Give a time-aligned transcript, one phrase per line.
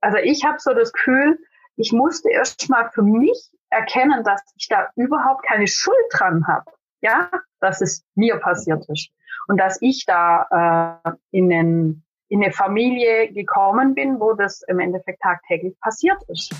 [0.00, 1.38] also ich habe so das Gefühl,
[1.76, 6.70] ich musste erst mal für mich erkennen, dass ich da überhaupt keine Schuld dran habe.
[7.00, 9.10] Ja, dass es mir passiert ist.
[9.46, 14.80] Und dass ich da äh, in, den, in eine Familie gekommen bin, wo das im
[14.80, 16.52] Endeffekt tagtäglich passiert ist.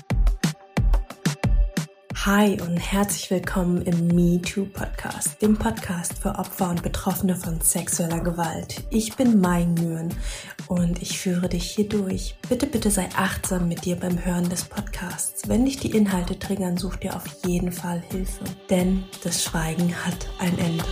[2.25, 7.61] Hi und herzlich willkommen im Me Too Podcast, dem Podcast für Opfer und Betroffene von
[7.61, 8.83] sexueller Gewalt.
[8.89, 10.13] Ich bin Mai Nguyen
[10.67, 12.35] und ich führe dich hier durch.
[12.49, 15.47] Bitte, bitte sei achtsam mit dir beim Hören des Podcasts.
[15.47, 20.27] Wenn dich die Inhalte triggern, such dir auf jeden Fall Hilfe, denn das Schweigen hat
[20.39, 20.83] ein Ende.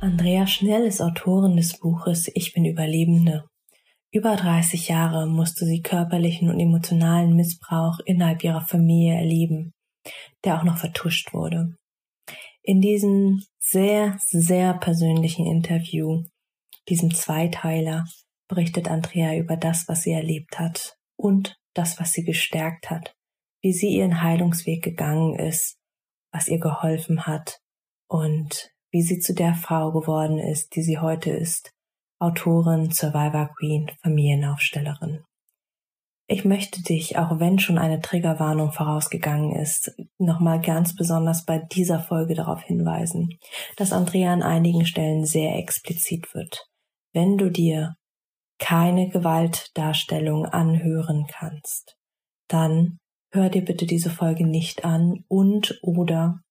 [0.00, 3.49] Andrea Schnell ist Autorin des Buches Ich bin Überlebende
[4.12, 9.72] über 30 Jahre musste sie körperlichen und emotionalen Missbrauch innerhalb ihrer Familie erleben,
[10.44, 11.76] der auch noch vertuscht wurde.
[12.62, 16.24] In diesem sehr, sehr persönlichen Interview,
[16.88, 18.04] diesem Zweiteiler,
[18.48, 23.14] berichtet Andrea über das, was sie erlebt hat und das, was sie gestärkt hat,
[23.62, 25.78] wie sie ihren Heilungsweg gegangen ist,
[26.32, 27.60] was ihr geholfen hat
[28.08, 31.72] und wie sie zu der Frau geworden ist, die sie heute ist,
[32.22, 35.24] Autorin, Survivor Queen, Familienaufstellerin.
[36.26, 41.98] Ich möchte dich, auch wenn schon eine Triggerwarnung vorausgegangen ist, nochmal ganz besonders bei dieser
[41.98, 43.38] Folge darauf hinweisen,
[43.76, 46.68] dass Andrea an einigen Stellen sehr explizit wird.
[47.14, 47.96] Wenn du dir
[48.58, 51.96] keine Gewaltdarstellung anhören kannst,
[52.48, 52.98] dann
[53.32, 56.42] hör dir bitte diese Folge nicht an und oder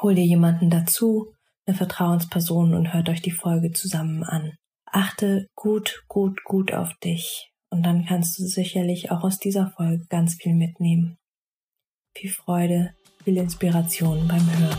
[0.00, 1.34] hol dir jemanden dazu,
[1.66, 4.56] eine Vertrauensperson und hört euch die Folge zusammen an
[4.92, 7.52] achte gut, gut, gut auf dich.
[7.70, 11.18] Und dann kannst du sicherlich auch aus dieser Folge ganz viel mitnehmen.
[12.16, 14.78] Viel Freude, viel Inspiration beim Hören.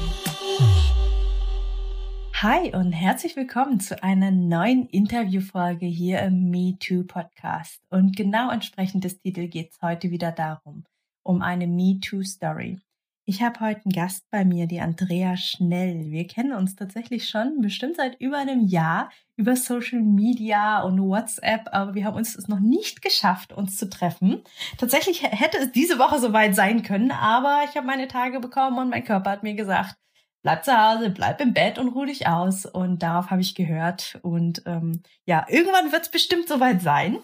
[2.42, 7.82] Hi und herzlich willkommen zu einer neuen Interviewfolge hier im Me Too Podcast.
[7.90, 10.86] Und genau entsprechend des Titels geht es heute wieder darum,
[11.24, 12.80] um eine Me Too Story.
[13.30, 16.10] Ich habe heute einen Gast bei mir, die Andrea Schnell.
[16.10, 21.70] Wir kennen uns tatsächlich schon bestimmt seit über einem Jahr über Social Media und WhatsApp,
[21.72, 24.42] aber wir haben uns es noch nicht geschafft, uns zu treffen.
[24.80, 28.90] Tatsächlich hätte es diese Woche soweit sein können, aber ich habe meine Tage bekommen und
[28.90, 29.96] mein Körper hat mir gesagt,
[30.42, 32.66] bleib zu Hause, bleib im Bett und ruh dich aus.
[32.66, 34.20] Und darauf habe ich gehört.
[34.22, 37.20] Und ähm, ja, irgendwann wird es bestimmt soweit sein.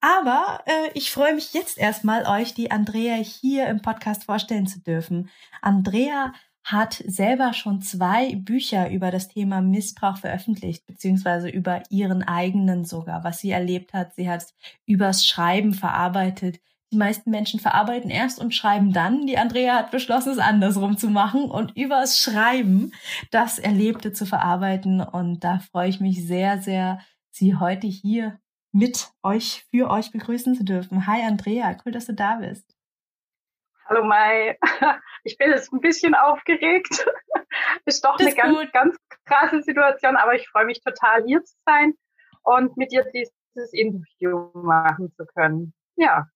[0.00, 4.80] Aber äh, ich freue mich jetzt erstmal, euch die Andrea hier im Podcast vorstellen zu
[4.80, 5.30] dürfen.
[5.60, 6.32] Andrea
[6.64, 13.24] hat selber schon zwei Bücher über das Thema Missbrauch veröffentlicht, beziehungsweise über ihren eigenen sogar,
[13.24, 14.14] was sie erlebt hat.
[14.14, 14.46] Sie hat
[14.86, 16.60] übers Schreiben verarbeitet.
[16.92, 19.26] Die meisten Menschen verarbeiten erst und schreiben dann.
[19.26, 22.92] Die Andrea hat beschlossen, es andersrum zu machen und übers Schreiben
[23.30, 25.00] das Erlebte zu verarbeiten.
[25.00, 28.38] Und da freue ich mich sehr, sehr, Sie heute hier
[28.72, 31.06] mit euch, für euch begrüßen zu dürfen.
[31.06, 32.76] Hi Andrea, cool, dass du da bist.
[33.86, 34.58] Hallo Mai,
[35.24, 37.06] ich bin jetzt ein bisschen aufgeregt.
[37.86, 41.94] Ist doch eine ganz, ganz krasse Situation, aber ich freue mich total hier zu sein
[42.42, 45.72] und mit dir dieses Interview machen zu können.
[45.96, 46.26] Ja.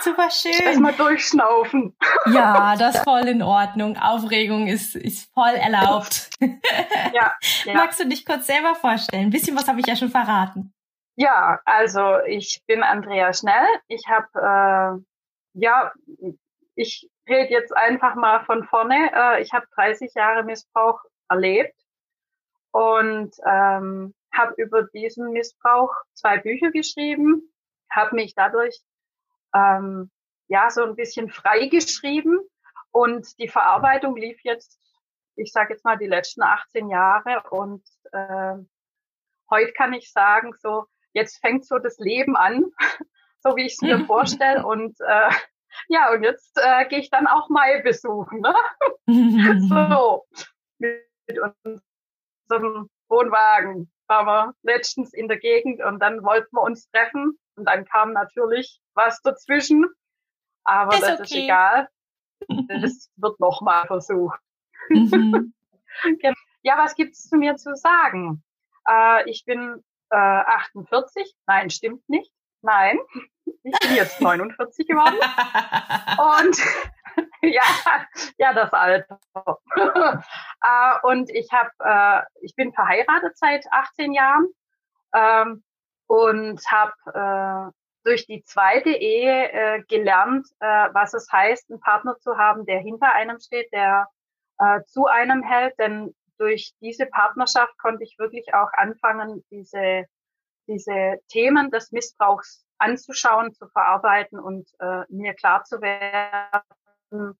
[0.00, 0.52] Super schön.
[0.52, 1.96] Erstmal durchschnaufen.
[2.26, 3.96] Ja, das ist voll in Ordnung.
[3.96, 6.30] Aufregung ist, ist voll erlaubt.
[6.40, 7.74] Ja, ja.
[7.74, 9.24] Magst du dich kurz selber vorstellen?
[9.24, 10.74] Ein bisschen was habe ich ja schon verraten.
[11.16, 13.66] Ja, also ich bin Andrea Schnell.
[13.88, 15.92] Ich habe, äh, ja,
[16.74, 19.10] ich rede jetzt einfach mal von vorne.
[19.14, 21.76] Äh, ich habe 30 Jahre Missbrauch erlebt
[22.72, 27.54] und ähm, habe über diesen Missbrauch zwei Bücher geschrieben,
[27.90, 28.80] habe mich dadurch
[29.54, 30.10] ähm,
[30.48, 32.38] ja so ein bisschen frei geschrieben
[32.94, 34.78] und die Verarbeitung lief jetzt,
[35.34, 37.42] ich sage jetzt mal die letzten 18 Jahre.
[37.50, 37.82] Und
[38.12, 38.54] äh,
[39.50, 42.66] heute kann ich sagen, so jetzt fängt so das Leben an,
[43.40, 44.64] so wie ich es mir vorstelle.
[44.64, 45.30] Und äh,
[45.88, 48.54] ja und jetzt äh, gehe ich dann auch mal besuchen, ne?
[49.68, 50.24] so
[50.78, 51.02] mit
[52.48, 57.66] unserem Wohnwagen waren wir letztens in der Gegend und dann wollten wir uns treffen und
[57.66, 59.86] dann kam natürlich was dazwischen.
[60.64, 61.22] Aber ist das okay.
[61.22, 61.88] ist egal.
[62.68, 64.38] Das wird nochmal versucht.
[64.90, 65.54] Mhm.
[66.62, 68.42] ja, was gibt's zu mir zu sagen?
[68.86, 71.34] Äh, ich bin äh, 48.
[71.46, 72.30] Nein, stimmt nicht.
[72.60, 72.98] Nein,
[73.62, 75.16] ich bin jetzt 49 geworden.
[76.42, 76.58] und
[77.42, 77.62] ja,
[78.38, 79.18] ja, das Alter.
[79.76, 84.48] äh, und ich habe, äh, ich bin verheiratet seit 18 Jahren
[85.14, 85.64] ähm,
[86.06, 87.72] und habe äh,
[88.04, 92.80] durch die zweite Ehe äh, gelernt, äh, was es heißt, einen Partner zu haben, der
[92.80, 94.08] hinter einem steht, der
[94.58, 95.78] äh, zu einem hält.
[95.78, 100.06] Denn durch diese Partnerschaft konnte ich wirklich auch anfangen, diese
[100.66, 107.38] diese Themen des Missbrauchs anzuschauen, zu verarbeiten und äh, mir klar zu werden,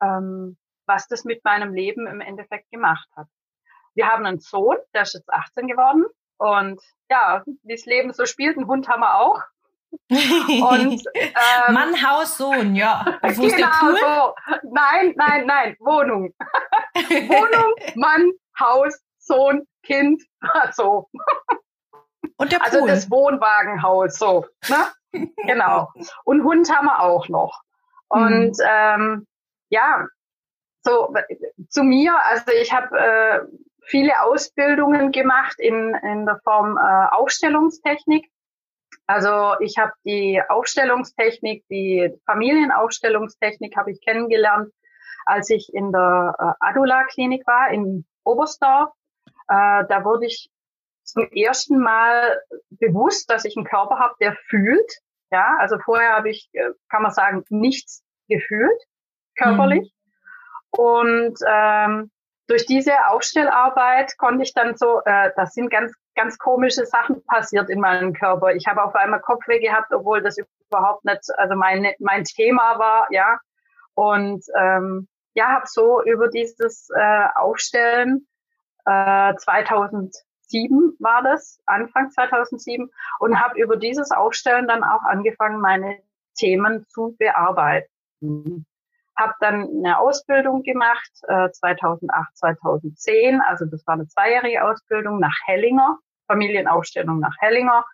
[0.00, 0.56] ähm,
[0.86, 3.28] was das mit meinem Leben im Endeffekt gemacht hat.
[3.94, 6.04] Wir haben einen Sohn, der ist jetzt 18 geworden
[6.38, 6.80] und
[7.10, 9.42] ja, wie das Leben so spielt, einen Hund haben wir auch.
[10.08, 13.18] Und, ähm, Mann, Haus, Sohn, ja.
[13.22, 13.98] Wo ist genau, der Pool?
[13.98, 14.34] So.
[14.72, 16.34] Nein, nein, nein, Wohnung.
[16.94, 20.22] Wohnung, Mann, Haus, Sohn, Kind,
[20.72, 21.08] so.
[22.36, 22.90] Und der also Pool.
[22.90, 24.46] Also das Wohnwagenhaus, so.
[24.68, 25.26] Ne?
[25.46, 25.90] genau.
[26.24, 27.62] Und Hund haben wir auch noch.
[28.08, 28.64] Und mhm.
[28.68, 29.26] ähm,
[29.70, 30.06] ja,
[30.82, 31.12] so
[31.68, 33.40] zu mir, also ich habe äh,
[33.86, 38.28] viele Ausbildungen gemacht in, in der Form äh, Aufstellungstechnik.
[39.06, 44.72] Also ich habe die Aufstellungstechnik, die Familienaufstellungstechnik habe ich kennengelernt,
[45.24, 48.90] als ich in der äh, Adula-Klinik war in Oberstdorf.
[49.48, 50.50] Äh, da wurde ich
[51.04, 52.40] zum ersten Mal
[52.70, 54.90] bewusst, dass ich einen Körper habe, der fühlt.
[55.30, 58.80] Ja, also vorher habe ich, äh, kann man sagen, nichts gefühlt,
[59.36, 59.92] körperlich.
[59.92, 60.78] Mhm.
[60.78, 62.10] Und ähm,
[62.46, 67.68] durch diese Aufstellarbeit konnte ich dann so, äh, das sind ganz, ganz komische Sachen passiert
[67.68, 68.54] in meinem Körper.
[68.54, 70.36] Ich habe auf einmal Kopfweh gehabt, obwohl das
[70.68, 73.38] überhaupt nicht, also mein, mein Thema war, ja.
[73.94, 78.26] Und ähm, ja, habe so über dieses äh, Aufstellen
[78.84, 85.98] äh, 2007 war das, Anfang 2007, und habe über dieses Aufstellen dann auch angefangen, meine
[86.36, 88.66] Themen zu bearbeiten
[89.18, 93.40] habe dann eine Ausbildung gemacht, äh, 2008, 2010.
[93.40, 97.84] Also das war eine zweijährige Ausbildung nach Hellinger, Familienaufstellung nach Hellinger.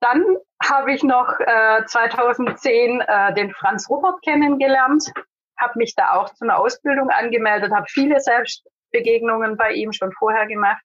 [0.00, 0.24] Dann
[0.62, 5.12] habe ich noch äh, 2010 äh, den Franz Rupert kennengelernt,
[5.58, 10.46] habe mich da auch zu einer Ausbildung angemeldet, habe viele Selbstbegegnungen bei ihm schon vorher
[10.46, 10.82] gemacht,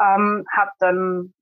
[0.00, 1.34] ähm, habe dann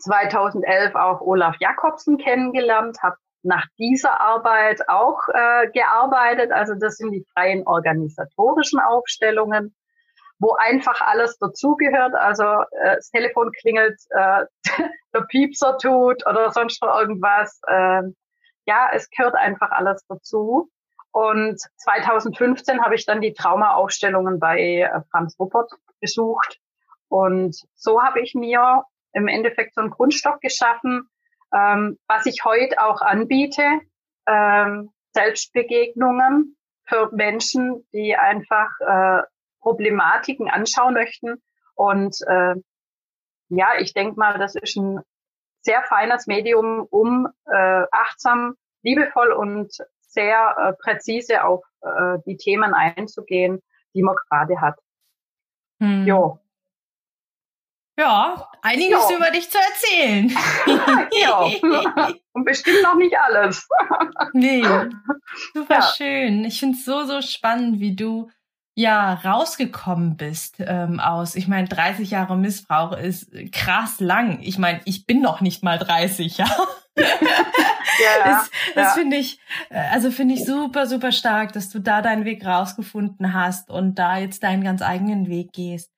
[0.00, 6.52] 2011 auch Olaf Jakobsen kennengelernt, habe nach dieser Arbeit auch äh, gearbeitet.
[6.52, 9.74] Also das sind die freien organisatorischen Aufstellungen,
[10.38, 12.14] wo einfach alles dazugehört.
[12.14, 14.44] Also äh, das Telefon klingelt, äh,
[15.14, 17.60] der Piepser tut oder sonst noch irgendwas.
[17.66, 18.02] Äh,
[18.66, 20.70] ja, es gehört einfach alles dazu.
[21.12, 26.58] Und 2015 habe ich dann die Traumaaufstellungen bei äh, Franz Ruppert besucht.
[27.08, 31.10] Und so habe ich mir im Endeffekt so einen Grundstock geschaffen,
[31.54, 33.80] ähm, was ich heute auch anbiete,
[34.26, 39.22] ähm, Selbstbegegnungen für Menschen, die einfach äh,
[39.60, 41.42] Problematiken anschauen möchten.
[41.74, 42.54] Und äh,
[43.48, 45.00] ja, ich denke mal, das ist ein
[45.60, 52.74] sehr feines Medium, um äh, achtsam, liebevoll und sehr äh, präzise auf äh, die Themen
[52.74, 53.62] einzugehen,
[53.94, 54.78] die man gerade hat.
[55.80, 56.06] Hm.
[56.06, 56.38] Jo.
[57.98, 59.16] Ja, einiges ja.
[59.16, 60.34] über dich zu erzählen.
[61.22, 61.40] ja,
[62.32, 63.68] und bestimmt noch nicht alles.
[64.32, 64.62] nee,
[65.54, 65.92] super ja.
[65.94, 66.44] schön.
[66.44, 68.30] Ich finde es so, so spannend, wie du
[68.74, 71.34] ja rausgekommen bist ähm, aus.
[71.34, 74.38] Ich meine, 30 Jahre Missbrauch ist krass lang.
[74.40, 76.46] Ich meine, ich bin noch nicht mal 30, ja.
[76.96, 77.04] ja,
[78.24, 82.24] das das finde ich, äh, also finde ich super, super stark, dass du da deinen
[82.24, 85.90] Weg rausgefunden hast und da jetzt deinen ganz eigenen Weg gehst.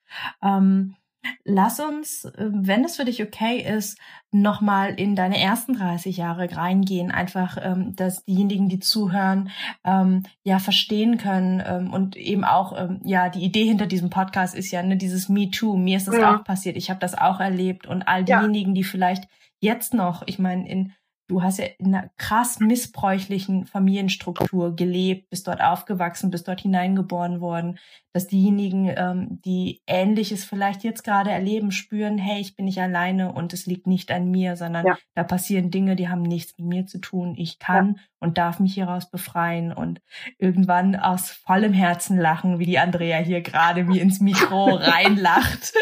[0.43, 0.96] Ähm,
[1.44, 3.99] Lass uns, äh, wenn es für dich okay ist,
[4.31, 9.51] nochmal in deine ersten 30 Jahre reingehen, einfach, ähm, dass diejenigen, die zuhören,
[9.84, 14.55] ähm, ja verstehen können ähm, und eben auch, ähm, ja, die Idee hinter diesem Podcast
[14.55, 15.77] ist ja ne, dieses Me Too.
[15.77, 16.37] Mir ist das ja.
[16.37, 18.75] auch passiert, ich habe das auch erlebt und all diejenigen, ja.
[18.75, 19.29] die vielleicht
[19.60, 20.93] jetzt noch, ich meine, in
[21.26, 27.40] du hast ja in einer krass missbräuchlichen Familienstruktur gelebt, bist dort aufgewachsen, bist dort hineingeboren
[27.40, 27.78] worden,
[28.12, 33.32] dass diejenigen, ähm, die Ähnliches vielleicht jetzt gerade erleben, spüren, hey, ich bin nicht alleine
[33.32, 34.98] und es liegt nicht an mir, sondern ja.
[35.14, 37.34] da passieren Dinge, die haben nichts mit mir zu tun.
[37.36, 38.02] Ich kann ja.
[38.20, 40.00] und darf mich hieraus befreien und
[40.38, 45.72] irgendwann aus vollem Herzen lachen, wie die Andrea hier gerade mir ins Mikro reinlacht.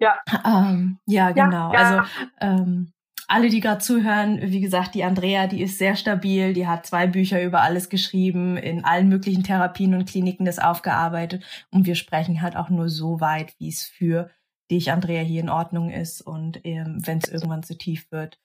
[0.00, 0.18] ja.
[0.44, 1.72] Ähm, ja, genau.
[1.72, 2.10] Ja, also
[2.40, 2.93] ähm,
[3.28, 7.06] alle, die gerade zuhören, wie gesagt, die Andrea, die ist sehr stabil, die hat zwei
[7.06, 12.42] Bücher über alles geschrieben, in allen möglichen Therapien und Kliniken das aufgearbeitet und wir sprechen
[12.42, 14.30] halt auch nur so weit, wie es für
[14.70, 18.38] dich, Andrea, hier in Ordnung ist und ähm, wenn es irgendwann zu tief wird,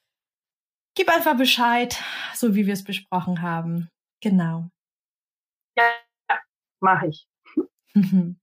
[0.95, 2.01] gib einfach Bescheid,
[2.35, 3.89] so wie wir es besprochen haben.
[4.21, 4.69] Genau.
[5.77, 5.89] Ja,
[6.81, 7.27] mache ich.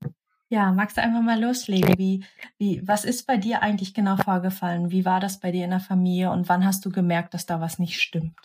[0.48, 1.98] Ja, magst du einfach mal loslegen?
[1.98, 2.24] Wie,
[2.58, 4.90] wie, was ist bei dir eigentlich genau vorgefallen?
[4.90, 7.60] Wie war das bei dir in der Familie und wann hast du gemerkt, dass da
[7.60, 8.38] was nicht stimmt?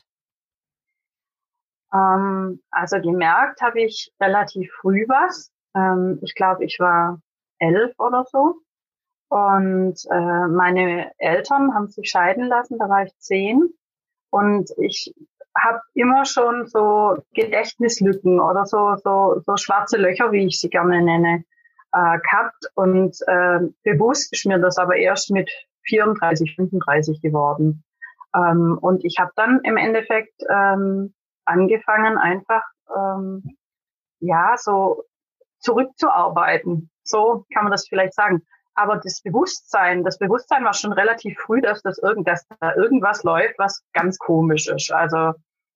[1.93, 5.51] Ähm, also gemerkt habe ich relativ früh was.
[5.75, 7.21] Ähm, ich glaube, ich war
[7.59, 8.55] elf oder so.
[9.29, 13.69] Und äh, meine Eltern haben sich scheiden lassen, da war ich zehn.
[14.31, 15.13] Und ich
[15.55, 21.01] habe immer schon so Gedächtnislücken oder so, so, so schwarze Löcher, wie ich sie gerne
[21.01, 21.43] nenne,
[21.93, 22.65] äh, gehabt.
[22.75, 25.49] Und äh, bewusst ist mir das aber erst mit
[25.87, 27.83] 34, 35 geworden.
[28.35, 31.13] Ähm, und ich habe dann im Endeffekt ähm,
[31.45, 32.63] angefangen, einfach
[32.95, 33.57] ähm,
[34.19, 35.03] ja so
[35.59, 36.89] zurückzuarbeiten.
[37.03, 38.41] So kann man das vielleicht sagen.
[38.73, 43.23] Aber das Bewusstsein, das Bewusstsein war schon relativ früh, dass das irgend, dass da irgendwas
[43.23, 44.91] läuft, was ganz komisch ist.
[44.91, 45.33] Also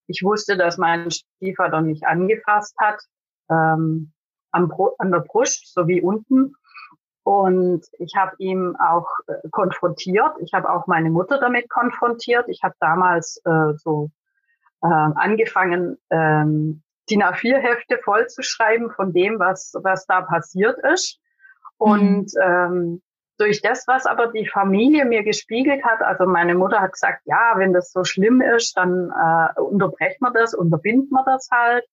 [0.07, 3.01] ich wusste, dass mein Stiefvater mich angefasst hat,
[3.49, 4.13] ähm,
[4.55, 6.55] am, an der Brust sowie unten.
[7.23, 10.33] Und ich habe ihn auch äh, konfrontiert.
[10.39, 12.45] Ich habe auch meine Mutter damit konfrontiert.
[12.49, 14.11] Ich habe damals äh, so
[14.83, 21.19] äh, angefangen, ähm, DIN A4-Hefte vollzuschreiben von dem, was, was da passiert ist.
[21.77, 22.41] Und mhm.
[22.41, 23.01] ähm,
[23.37, 27.53] durch das, was aber die Familie mir gespiegelt hat, also meine Mutter hat gesagt, ja,
[27.57, 31.85] wenn das so schlimm ist, dann äh, unterbrechen wir das, unterbinden wir das halt.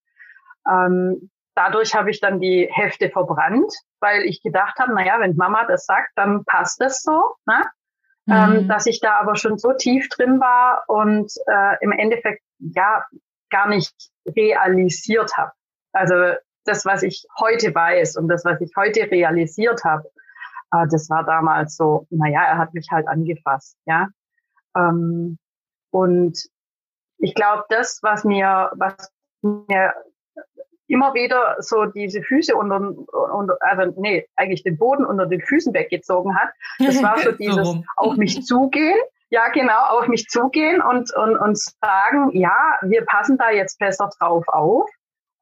[0.71, 5.65] Ähm, dadurch habe ich dann die Hefte verbrannt, weil ich gedacht habe, naja, wenn Mama
[5.67, 7.35] das sagt, dann passt das so.
[7.47, 7.63] Ne?
[8.29, 8.57] Ähm, mhm.
[8.57, 13.05] Ähm, dass ich da aber schon so tief drin war und äh, im Endeffekt ja
[13.51, 13.95] gar nicht
[14.27, 15.53] realisiert habe.
[15.93, 16.15] Also
[16.65, 20.09] das, was ich heute weiß und das, was ich heute realisiert habe,
[20.73, 24.09] äh, das war damals so, naja, er hat mich halt angefasst, ja.
[24.77, 25.39] Ähm,
[25.91, 26.39] und
[27.19, 29.95] ich glaube, das, was mir, was mir
[30.93, 32.81] immer wieder so diese Füße unter,
[33.35, 36.51] unter also nee, eigentlich den Boden unter den Füßen weggezogen hat.
[36.79, 38.99] Das war so dieses auf mich zugehen.
[39.31, 44.11] Ja, genau, auf mich zugehen und, und, und sagen, ja, wir passen da jetzt besser
[44.19, 44.91] drauf auf.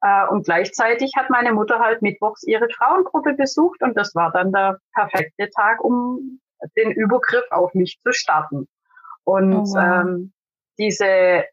[0.01, 4.53] Äh, und gleichzeitig hat meine Mutter halt mittwochs ihre Frauengruppe besucht und das war dann
[4.53, 6.39] der perfekte Tag, um
[6.77, 8.69] den Übergriff auf mich zu starten.
[9.25, 10.05] Und oh wow.
[10.05, 10.31] ähm,
[10.77, 11.43] diese,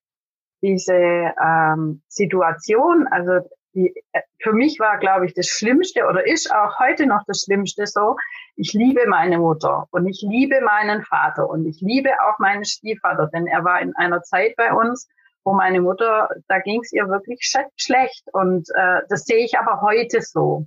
[0.63, 3.41] diese ähm, Situation, also
[3.79, 7.43] die, äh, für mich war, glaube ich, das Schlimmste oder ist auch heute noch das
[7.45, 8.17] Schlimmste so,
[8.57, 13.29] ich liebe meine Mutter und ich liebe meinen Vater und ich liebe auch meinen Stiefvater,
[13.33, 15.09] denn er war in einer Zeit bei uns,
[15.45, 18.25] wo meine Mutter, da ging es ihr wirklich sch schlecht.
[18.33, 20.67] Und äh, das sehe ich aber heute so.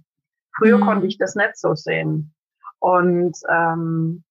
[0.58, 0.86] Früher mhm.
[0.86, 2.34] konnte ich das nicht so sehen.
[2.80, 4.24] Und ähm,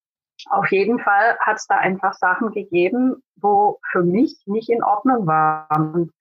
[0.48, 5.26] auf jeden Fall hat es da einfach Sachen gegeben, wo für mich nicht in Ordnung
[5.26, 6.12] waren.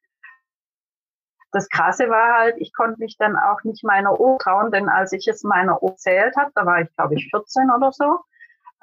[1.51, 5.11] Das Krasse war halt, ich konnte mich dann auch nicht meiner Oma trauen, denn als
[5.13, 8.19] ich es meiner Oma erzählt habe, da war ich glaube ich 14 oder so,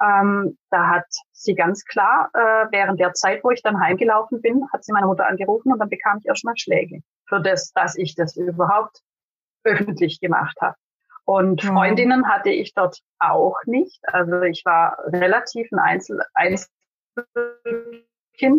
[0.01, 4.67] ähm, da hat sie ganz klar, äh, während der Zeit, wo ich dann heimgelaufen bin,
[4.71, 8.15] hat sie meine Mutter angerufen und dann bekam ich erstmal Schläge für das, dass ich
[8.15, 9.01] das überhaupt
[9.63, 10.75] öffentlich gemacht habe.
[11.25, 11.67] Und mhm.
[11.67, 13.99] Freundinnen hatte ich dort auch nicht.
[14.03, 16.77] Also ich war relativ ein Einzel Einzelkind,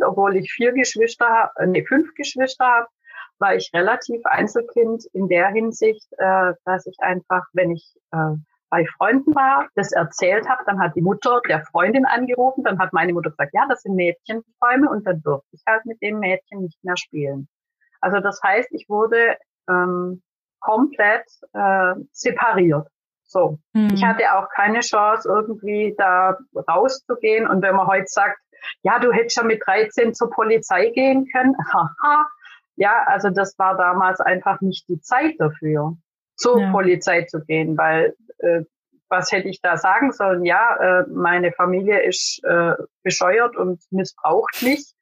[0.05, 2.89] obwohl ich vier Geschwister habe, äh, nee, fünf Geschwister habe,
[3.41, 8.35] war ich relativ Einzelkind in der Hinsicht, äh, dass ich einfach, wenn ich äh,
[8.71, 12.93] bei Freunden war, das erzählt habe, dann hat die Mutter der Freundin angerufen, dann hat
[12.93, 16.63] meine Mutter gesagt, ja, das sind Mädchenträume und dann durfte ich halt mit dem Mädchen
[16.63, 17.49] nicht mehr spielen.
[18.01, 19.37] Also das heißt, ich wurde
[19.69, 20.23] ähm,
[20.61, 22.89] komplett äh, separiert.
[23.25, 23.59] So.
[23.75, 23.91] Mhm.
[23.95, 26.37] Ich hatte auch keine Chance, irgendwie da
[26.69, 27.47] rauszugehen.
[27.47, 28.39] Und wenn man heute sagt,
[28.83, 32.29] ja, du hättest schon mit 13 zur Polizei gehen können, haha,
[32.79, 35.97] ja, also das war damals einfach nicht die Zeit dafür
[36.37, 36.71] zur ja.
[36.71, 38.63] Polizei zu gehen, weil äh,
[39.09, 40.45] was hätte ich da sagen sollen?
[40.45, 44.93] Ja, äh, meine Familie ist äh, bescheuert und missbraucht mich.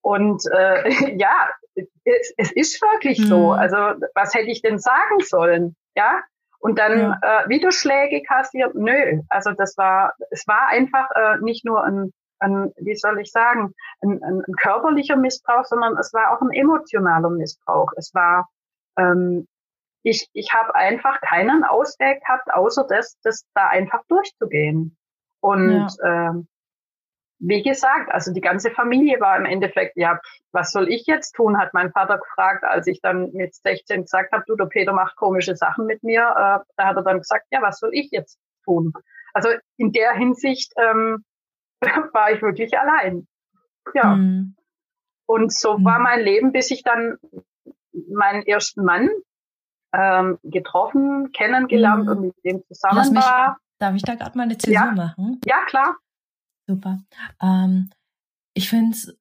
[0.00, 3.24] Und äh, ja, es, es ist wirklich mhm.
[3.24, 3.52] so.
[3.52, 3.76] Also
[4.14, 5.76] was hätte ich denn sagen sollen?
[5.94, 6.22] Ja.
[6.58, 7.18] Und dann ja.
[7.22, 8.74] äh, wieder Schläge kassiert?
[8.74, 9.20] Nö.
[9.28, 13.74] Also das war, es war einfach äh, nicht nur ein, ein, wie soll ich sagen,
[14.00, 17.92] ein, ein, ein körperlicher Missbrauch, sondern es war auch ein emotionaler Missbrauch.
[17.96, 18.48] Es war
[18.98, 19.46] ähm,
[20.02, 24.96] ich, ich habe einfach keinen Ausweg gehabt, außer das, das da einfach durchzugehen.
[25.40, 26.30] Und ja.
[26.30, 26.48] ähm,
[27.38, 30.20] wie gesagt, also die ganze Familie war im Endeffekt, ja,
[30.52, 34.32] was soll ich jetzt tun, hat mein Vater gefragt, als ich dann mit 16 gesagt
[34.32, 36.20] habe, du, der Peter macht komische Sachen mit mir.
[36.20, 38.92] Äh, da hat er dann gesagt, ja, was soll ich jetzt tun?
[39.32, 41.24] Also in der Hinsicht ähm,
[42.12, 43.26] war ich wirklich allein.
[43.94, 44.16] Ja.
[44.16, 44.56] Mhm.
[45.26, 45.84] Und so mhm.
[45.84, 47.18] war mein Leben, bis ich dann
[47.92, 49.08] meinen ersten Mann
[49.92, 52.10] ähm, getroffen, kennengelernt mhm.
[52.10, 53.58] und mit dem zusammen mich, war.
[53.78, 54.92] Darf ich da gerade mal eine Zäsur ja.
[54.92, 55.40] machen?
[55.44, 55.96] Ja, klar.
[56.66, 56.98] Super.
[57.40, 57.90] Ähm,
[58.54, 59.16] ich finde es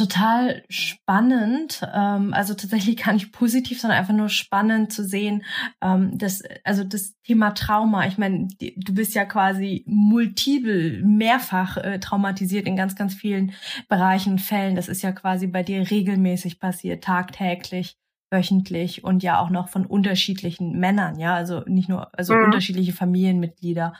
[0.00, 1.86] total spannend.
[1.94, 5.44] Ähm, also tatsächlich gar nicht positiv, sondern einfach nur spannend zu sehen,
[5.82, 8.06] ähm, dass also das Thema Trauma.
[8.06, 13.52] Ich meine, du bist ja quasi multiple, mehrfach äh, traumatisiert in ganz, ganz vielen
[13.88, 14.74] Bereichen Fällen.
[14.74, 17.98] Das ist ja quasi bei dir regelmäßig passiert, tagtäglich
[18.30, 22.44] wöchentlich und ja auch noch von unterschiedlichen Männern, ja, also nicht nur, also mhm.
[22.44, 23.94] unterschiedliche Familienmitglieder.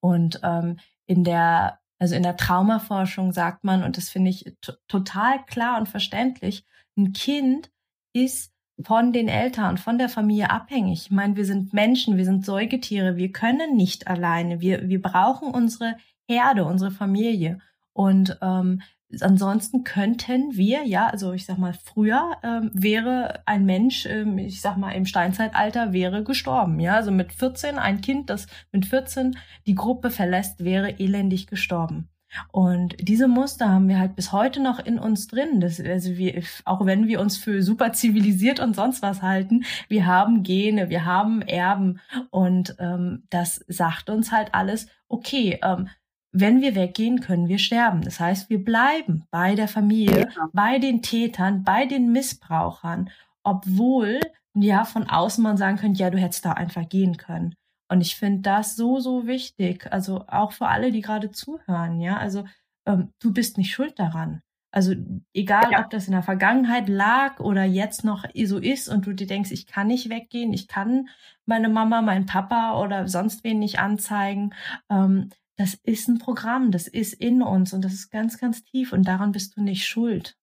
[0.00, 4.54] Und ähm, in der also in der Traumaforschung sagt man, und das finde ich
[4.88, 6.64] total klar und verständlich,
[6.96, 7.70] ein Kind
[8.12, 11.06] ist von den Eltern, von der Familie abhängig.
[11.06, 14.60] Ich meine, wir sind Menschen, wir sind Säugetiere, wir können nicht alleine.
[14.60, 15.96] Wir, wir brauchen unsere
[16.28, 17.60] Herde, unsere Familie.
[17.92, 18.82] Und ähm,
[19.20, 24.60] ansonsten könnten wir, ja, also ich sag mal, früher ähm, wäre ein Mensch, ähm, ich
[24.60, 29.36] sag mal, im Steinzeitalter wäre gestorben, ja, also mit 14, ein Kind, das mit 14
[29.66, 32.08] die Gruppe verlässt, wäre elendig gestorben.
[32.50, 35.60] Und diese Muster haben wir halt bis heute noch in uns drin.
[35.60, 40.06] Das, also wir, auch wenn wir uns für super zivilisiert und sonst was halten, wir
[40.06, 45.88] haben Gene, wir haben Erben und ähm, das sagt uns halt alles, okay, ähm,
[46.38, 48.02] wenn wir weggehen, können wir sterben.
[48.02, 50.48] Das heißt, wir bleiben bei der Familie, ja.
[50.52, 53.10] bei den Tätern, bei den Missbrauchern,
[53.42, 54.20] obwohl
[54.54, 57.54] ja von außen man sagen könnte, ja, du hättest da einfach gehen können.
[57.88, 59.90] Und ich finde das so, so wichtig.
[59.92, 62.18] Also auch für alle, die gerade zuhören, ja.
[62.18, 62.44] Also
[62.84, 64.42] ähm, du bist nicht schuld daran.
[64.72, 64.92] Also
[65.32, 65.80] egal, ja.
[65.80, 69.52] ob das in der Vergangenheit lag oder jetzt noch so ist und du dir denkst,
[69.52, 71.08] ich kann nicht weggehen, ich kann
[71.46, 74.52] meine Mama, meinen Papa oder sonst wen nicht anzeigen.
[74.90, 78.92] Ähm, das ist ein Programm, das ist in uns und das ist ganz, ganz tief
[78.92, 80.36] und daran bist du nicht schuld.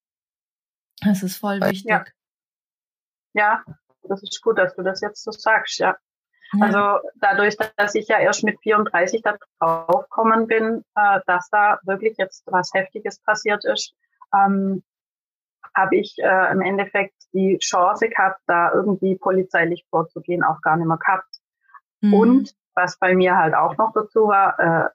[1.00, 1.90] Das ist voll wichtig.
[1.90, 2.04] Ja,
[3.32, 3.64] ja
[4.02, 5.96] das ist gut, dass du das jetzt so sagst, ja.
[6.52, 6.66] ja.
[6.66, 11.78] Also dadurch, dass ich ja erst mit 34 da drauf gekommen bin, äh, dass da
[11.84, 13.94] wirklich jetzt was Heftiges passiert ist,
[14.34, 14.82] ähm,
[15.76, 20.86] habe ich äh, im Endeffekt die Chance gehabt, da irgendwie polizeilich vorzugehen, auch gar nicht
[20.86, 21.40] mehr gehabt.
[22.00, 22.14] Mhm.
[22.14, 24.90] Und was bei mir halt auch noch dazu war, äh,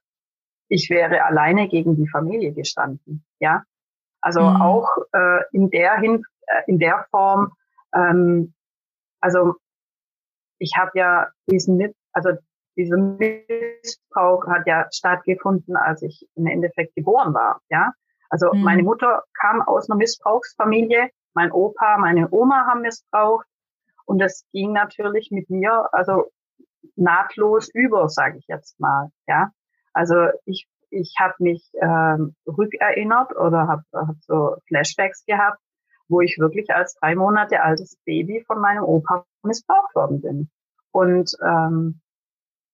[0.70, 3.26] ich wäre alleine gegen die Familie gestanden.
[3.40, 3.64] Ja,
[4.22, 4.62] also mhm.
[4.62, 7.52] auch äh, in der hin, äh, in der Form.
[7.94, 8.54] Ähm,
[9.20, 9.56] also
[10.60, 12.32] ich habe ja diesen mit, also
[12.78, 17.62] dieser Missbrauch hat ja stattgefunden, als ich im Endeffekt geboren war.
[17.70, 17.92] Ja,
[18.30, 18.62] also mhm.
[18.62, 23.46] meine Mutter kam aus einer Missbrauchsfamilie, mein Opa, meine Oma haben missbraucht
[24.06, 26.32] und das ging natürlich mit mir, also
[26.96, 29.10] nahtlos über, sage ich jetzt mal.
[29.28, 29.52] Ja,
[29.94, 35.60] also ich, ich habe mich ähm, rückerinnert oder habe hab so Flashbacks gehabt,
[36.08, 40.50] wo ich wirklich als drei Monate altes Baby von meinem Opa missbraucht worden bin.
[40.92, 42.02] Und ähm,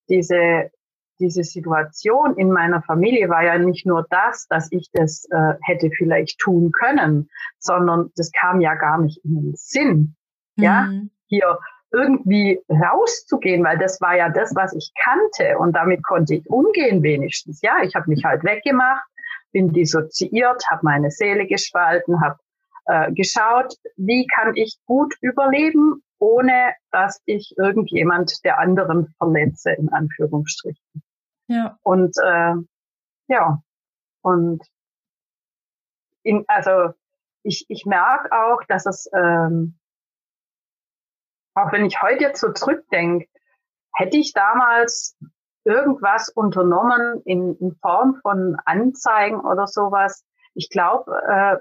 [0.10, 0.72] diese,
[1.20, 5.90] diese Situation in meiner Familie war ja nicht nur das, dass ich das äh, hätte
[5.96, 10.16] vielleicht tun können, sondern das kam ja gar nicht in den Sinn.
[10.56, 10.64] Mhm.
[10.64, 10.90] Ja,
[11.28, 11.60] hier
[11.96, 17.02] irgendwie rauszugehen, weil das war ja das, was ich kannte und damit konnte ich umgehen
[17.02, 17.62] wenigstens.
[17.62, 19.04] Ja, ich habe mich halt weggemacht,
[19.52, 22.38] bin dissoziiert, habe meine Seele gespalten, habe
[22.88, 29.90] äh, geschaut, wie kann ich gut überleben, ohne dass ich irgendjemand der anderen verletze, in
[29.90, 31.02] Anführungsstrichen.
[31.48, 31.78] Ja.
[31.84, 32.56] Und äh,
[33.28, 33.60] ja,
[34.22, 34.64] und
[36.24, 36.94] in, also
[37.44, 39.78] ich, ich merke auch, dass es ähm,
[41.56, 43.28] auch wenn ich heute jetzt so zurückdenke,
[43.94, 45.18] hätte ich damals
[45.64, 50.24] irgendwas unternommen in, in Form von Anzeigen oder sowas.
[50.54, 51.58] Ich glaube, äh,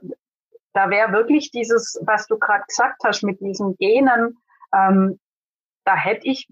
[0.74, 4.36] da wäre wirklich dieses, was du gerade gesagt hast mit diesen Genen,
[4.74, 5.18] ähm,
[5.84, 6.48] da hätte ich,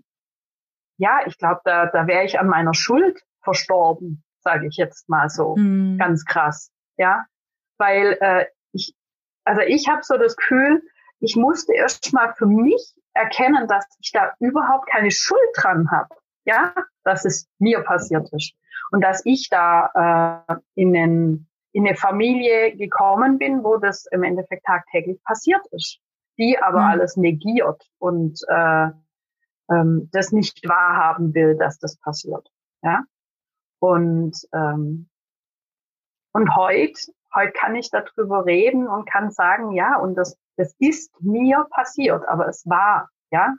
[0.97, 5.29] ja, ich glaube, da, da wäre ich an meiner Schuld verstorben, sage ich jetzt mal
[5.29, 5.99] so, mhm.
[5.99, 7.25] ganz krass, ja,
[7.79, 8.95] weil äh, ich,
[9.45, 10.83] also ich habe so das Gefühl,
[11.19, 16.15] ich musste erst mal für mich erkennen, dass ich da überhaupt keine Schuld dran habe,
[16.45, 18.55] ja, dass es mir passiert ist
[18.91, 24.23] und dass ich da äh, in, einen, in eine Familie gekommen bin, wo das im
[24.23, 25.99] Endeffekt tagtäglich passiert ist,
[26.39, 26.87] die aber mhm.
[26.87, 28.89] alles negiert und äh,
[29.71, 32.49] ähm, das nicht wahrhaben will, dass das passiert,
[32.83, 33.03] ja.
[33.79, 35.09] Und ähm,
[36.33, 41.11] und heute, heute kann ich darüber reden und kann sagen, ja, und das das ist
[41.21, 43.53] mir passiert, aber es war, ja.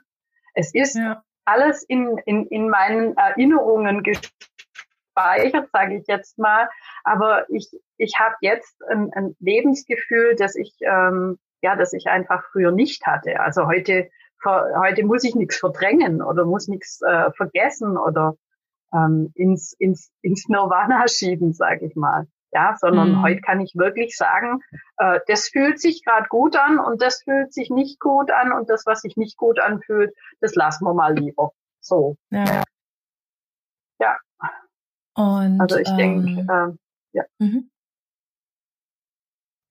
[0.54, 1.22] Es ist ja.
[1.44, 6.70] alles in, in, in meinen Erinnerungen gespeichert, sage ich jetzt mal.
[7.02, 12.42] Aber ich, ich habe jetzt ein, ein Lebensgefühl, das ich, ähm, ja, das ich einfach
[12.52, 13.38] früher nicht hatte.
[13.38, 14.08] Also heute,
[14.42, 18.34] heute muss ich nichts verdrängen oder muss nichts äh, vergessen oder
[18.94, 22.28] ähm, ins, ins, ins Nirvana schieben, sage ich mal.
[22.54, 23.22] Ja, sondern mhm.
[23.22, 24.60] heute kann ich wirklich sagen,
[24.98, 28.70] äh, das fühlt sich gerade gut an und das fühlt sich nicht gut an und
[28.70, 31.50] das, was sich nicht gut anfühlt, das lassen wir mal lieber.
[31.80, 32.16] So.
[32.30, 32.62] Ja.
[33.98, 34.18] Ja.
[35.16, 36.76] Und, also ich ähm, denke, äh,
[37.12, 37.24] ja.
[37.38, 37.70] Mhm.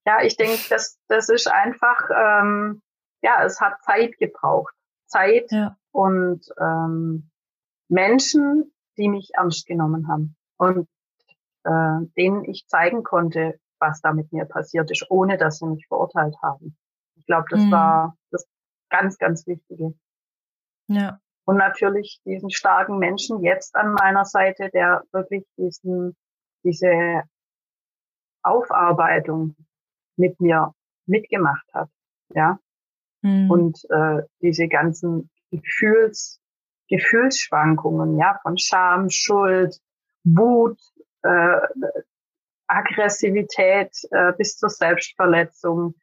[0.05, 2.81] Ja, ich denke, das, das ist einfach, ähm,
[3.21, 4.73] ja, es hat Zeit gebraucht.
[5.07, 5.77] Zeit ja.
[5.91, 7.29] und ähm,
[7.87, 10.89] Menschen, die mich ernst genommen haben und
[11.63, 15.85] äh, denen ich zeigen konnte, was da mit mir passiert ist, ohne dass sie mich
[15.87, 16.77] verurteilt haben.
[17.15, 17.71] Ich glaube, das mhm.
[17.71, 18.45] war das
[18.89, 19.93] ganz, ganz Wichtige.
[20.87, 21.19] Ja.
[21.45, 26.15] Und natürlich diesen starken Menschen jetzt an meiner Seite, der wirklich diesen,
[26.63, 27.23] diese
[28.43, 29.55] Aufarbeitung
[30.15, 30.73] mit mir
[31.05, 31.89] mitgemacht hat.
[32.29, 32.59] Ja.
[33.21, 33.51] Mhm.
[33.51, 36.39] Und äh, diese ganzen Gefühls,
[36.89, 39.79] Gefühlsschwankungen, ja, von Scham, Schuld,
[40.23, 40.79] Wut,
[41.23, 41.61] äh,
[42.67, 45.95] Aggressivität äh, bis zur Selbstverletzung.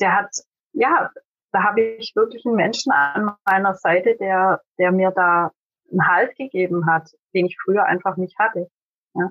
[0.00, 0.30] Der hat,
[0.72, 1.10] ja,
[1.52, 5.52] da habe ich wirklich einen Menschen an meiner Seite, der, der mir da
[5.90, 8.68] einen Halt gegeben hat, den ich früher einfach nicht hatte.
[9.14, 9.30] Ja.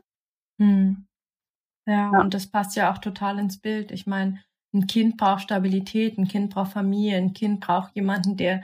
[0.59, 1.07] Hm.
[1.85, 3.91] Ja, ja, und das passt ja auch total ins Bild.
[3.91, 4.41] Ich meine,
[4.73, 8.63] ein Kind braucht Stabilität, ein Kind braucht Familie, ein Kind braucht jemanden, der,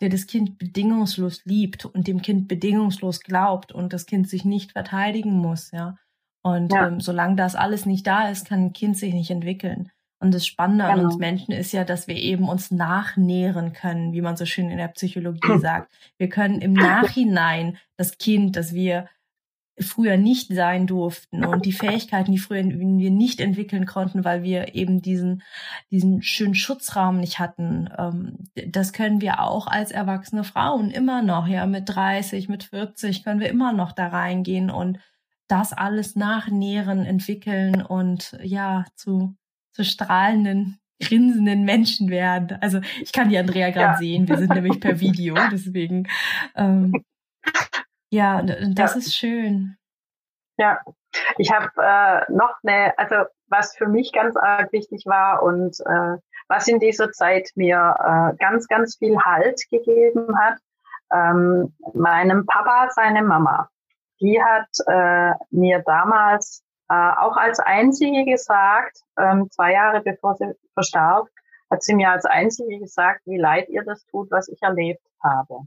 [0.00, 4.72] der das Kind bedingungslos liebt und dem Kind bedingungslos glaubt und das Kind sich nicht
[4.72, 5.96] verteidigen muss, ja.
[6.42, 6.88] Und ja.
[6.88, 9.90] Ähm, solange das alles nicht da ist, kann ein Kind sich nicht entwickeln.
[10.20, 10.98] Und das Spannende genau.
[10.98, 14.70] an uns Menschen ist ja, dass wir eben uns nachnähren können, wie man so schön
[14.70, 15.92] in der Psychologie sagt.
[16.16, 19.08] Wir können im Nachhinein das Kind, das wir
[19.80, 24.74] früher nicht sein durften und die Fähigkeiten, die früher wir nicht entwickeln konnten, weil wir
[24.74, 25.42] eben diesen,
[25.90, 27.88] diesen schönen Schutzraum nicht hatten.
[27.96, 33.24] Ähm, das können wir auch als erwachsene Frauen immer noch, ja, mit 30, mit 40
[33.24, 34.98] können wir immer noch da reingehen und
[35.48, 39.34] das alles nachnähren, entwickeln und ja, zu,
[39.72, 42.58] zu strahlenden, grinsenden Menschen werden.
[42.60, 43.98] Also ich kann die Andrea gerade ja.
[43.98, 46.08] sehen, wir sind nämlich per Video, deswegen
[46.54, 46.92] ähm,
[48.10, 48.98] ja, das ja.
[48.98, 49.76] ist schön.
[50.56, 50.80] Ja,
[51.36, 53.16] ich habe äh, noch eine, also
[53.48, 56.16] was für mich ganz arg wichtig war und äh,
[56.48, 60.58] was in dieser Zeit mir äh, ganz, ganz viel Halt gegeben hat,
[61.12, 63.68] ähm, meinem Papa, seine Mama.
[64.20, 70.52] Die hat äh, mir damals äh, auch als einzige gesagt, ähm, zwei Jahre bevor sie
[70.74, 71.28] verstarb,
[71.70, 75.66] hat sie mir als einzige gesagt, wie leid ihr das tut, was ich erlebt habe.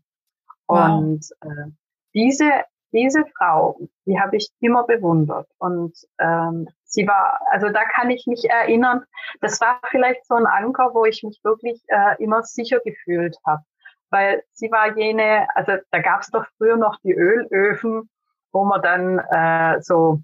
[0.68, 1.00] Wow.
[1.00, 1.72] Und äh,
[2.14, 2.50] diese,
[2.92, 5.48] diese Frau, die habe ich immer bewundert.
[5.58, 9.04] Und ähm, sie war, also da kann ich mich erinnern,
[9.40, 13.64] das war vielleicht so ein Anker, wo ich mich wirklich äh, immer sicher gefühlt habe.
[14.10, 18.10] Weil sie war jene, also da gab es doch früher noch die Ölöfen,
[18.52, 20.22] wo man dann äh, so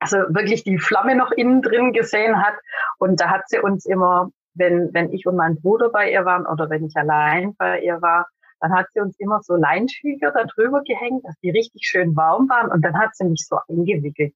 [0.00, 2.54] also wirklich die Flamme noch innen drin gesehen hat.
[2.98, 6.46] Und da hat sie uns immer, wenn, wenn ich und mein Bruder bei ihr waren
[6.46, 8.26] oder wenn ich allein bei ihr war,
[8.60, 12.48] dann hat sie uns immer so Leintücher da drüber gehängt, dass die richtig schön warm
[12.48, 14.34] waren und dann hat sie mich so eingewickelt.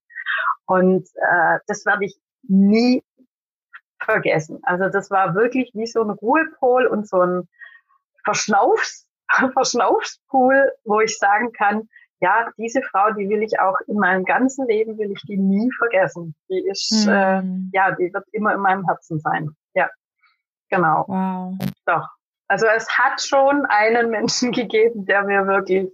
[0.67, 3.03] Und äh, das werde ich nie
[4.01, 4.61] vergessen.
[4.63, 7.49] Also das war wirklich wie so ein Ruhepol und so ein
[8.25, 9.07] Verschnaufs,
[9.53, 11.89] Verschnaufspool, wo ich sagen kann,
[12.21, 15.71] ja, diese Frau, die will ich auch in meinem ganzen Leben, will ich die nie
[15.77, 16.35] vergessen.
[16.49, 17.13] Die ist, mhm.
[17.13, 17.43] äh,
[17.77, 19.51] ja, die wird immer in meinem Herzen sein.
[19.75, 19.91] Ja,
[20.71, 21.05] genau.
[21.07, 21.59] Wow.
[21.85, 22.09] Doch.
[22.49, 25.87] Also es hat schon einen Menschen gegeben, der mir wirklich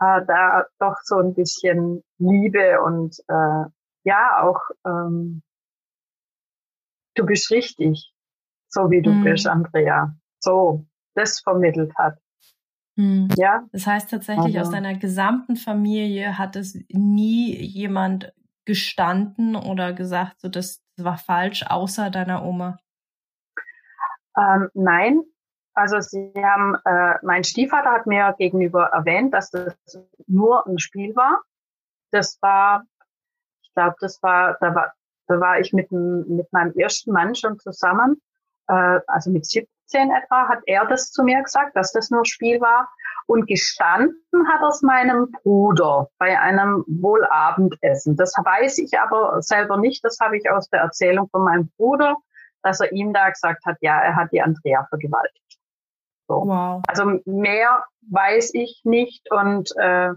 [0.00, 3.68] äh, da doch so ein bisschen Liebe und äh,
[4.04, 5.42] ja auch ähm,
[7.14, 8.12] du bist richtig,
[8.68, 9.24] so wie du mhm.
[9.24, 10.14] bist, Andrea.
[10.40, 12.18] So, das vermittelt hat.
[12.96, 13.28] Mhm.
[13.36, 13.66] Ja.
[13.72, 14.68] Das heißt tatsächlich, also.
[14.68, 18.32] aus deiner gesamten Familie hat es nie jemand
[18.64, 22.78] gestanden oder gesagt, so das war falsch, außer deiner Oma.
[24.36, 25.22] Ähm, nein,
[25.74, 29.74] also sie haben, äh, mein Stiefvater hat mir gegenüber erwähnt, dass das
[30.26, 31.42] nur ein Spiel war.
[32.12, 32.84] Das war,
[33.62, 34.92] ich glaube, das war, da war,
[35.26, 38.20] da war ich mit, mit meinem ersten Mann schon zusammen,
[38.68, 42.60] äh, also mit 17 etwa, hat er das zu mir gesagt, dass das nur Spiel
[42.60, 42.88] war.
[43.26, 48.16] Und gestanden hat er es meinem Bruder bei einem Wohlabendessen.
[48.16, 50.04] Das weiß ich aber selber nicht.
[50.04, 52.18] Das habe ich aus der Erzählung von meinem Bruder,
[52.62, 55.43] dass er ihm da gesagt hat, ja, er hat die Andrea vergewaltigt.
[56.28, 56.42] So.
[56.46, 56.82] Wow.
[56.88, 60.10] Also mehr weiß ich nicht und äh,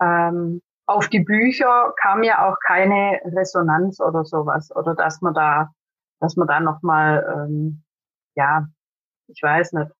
[0.00, 5.70] ähm, auf die Bücher kam ja auch keine Resonanz oder sowas oder dass man da,
[6.20, 7.82] dass man da noch mal, ähm,
[8.34, 8.66] ja,
[9.28, 9.90] ich weiß nicht.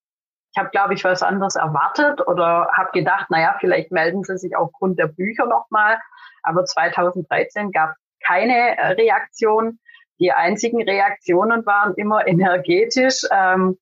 [0.55, 4.55] Ich habe, glaube ich, was anderes erwartet oder habe gedacht, naja, vielleicht melden sie sich
[4.55, 5.99] aufgrund der Bücher noch mal.
[6.43, 9.79] Aber 2013 gab keine äh, Reaktion.
[10.21, 13.23] Die einzigen Reaktionen waren immer energetisch.
[13.31, 13.79] Ähm,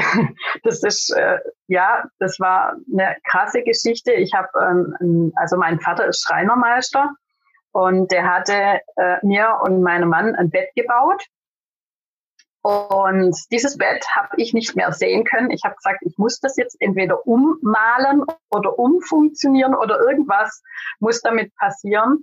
[0.64, 4.12] das ist äh, ja, das war eine krasse Geschichte.
[4.12, 4.48] Ich habe,
[5.00, 7.14] ähm, also mein Vater ist Schreinermeister
[7.72, 11.24] und der hatte äh, mir und meinem Mann ein Bett gebaut.
[12.62, 15.50] Und dieses Bett habe ich nicht mehr sehen können.
[15.50, 20.62] Ich habe gesagt, ich muss das jetzt entweder ummalen oder umfunktionieren oder irgendwas
[20.98, 22.22] muss damit passieren.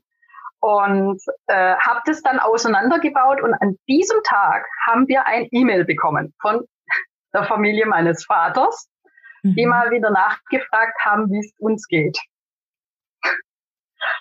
[0.59, 6.33] Und äh, habe das dann auseinandergebaut und an diesem Tag haben wir ein E-Mail bekommen
[6.41, 6.67] von
[7.37, 8.89] der Familie meines Vaters,
[9.43, 9.55] mhm.
[9.55, 12.17] die mal wieder nachgefragt haben, wie es uns geht.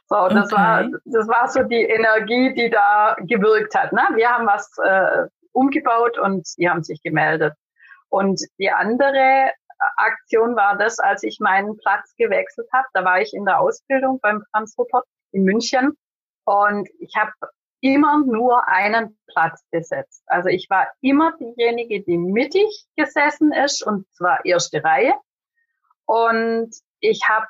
[0.08, 0.62] So, das okay.
[0.62, 3.92] war das war so die Energie, die da gewirkt hat.
[3.92, 4.02] Ne?
[4.14, 7.54] Wir haben was äh, umgebaut und die haben sich gemeldet.
[8.08, 9.52] Und die andere
[9.96, 12.86] Aktion war das, als ich meinen Platz gewechselt habe.
[12.94, 15.96] Da war ich in der Ausbildung beim Transport in München
[16.44, 17.32] und ich habe
[17.94, 20.22] immer nur einen Platz besetzt.
[20.26, 25.14] Also ich war immer diejenige, die mittig gesessen ist und zwar erste Reihe.
[26.06, 26.70] Und
[27.00, 27.46] ich habe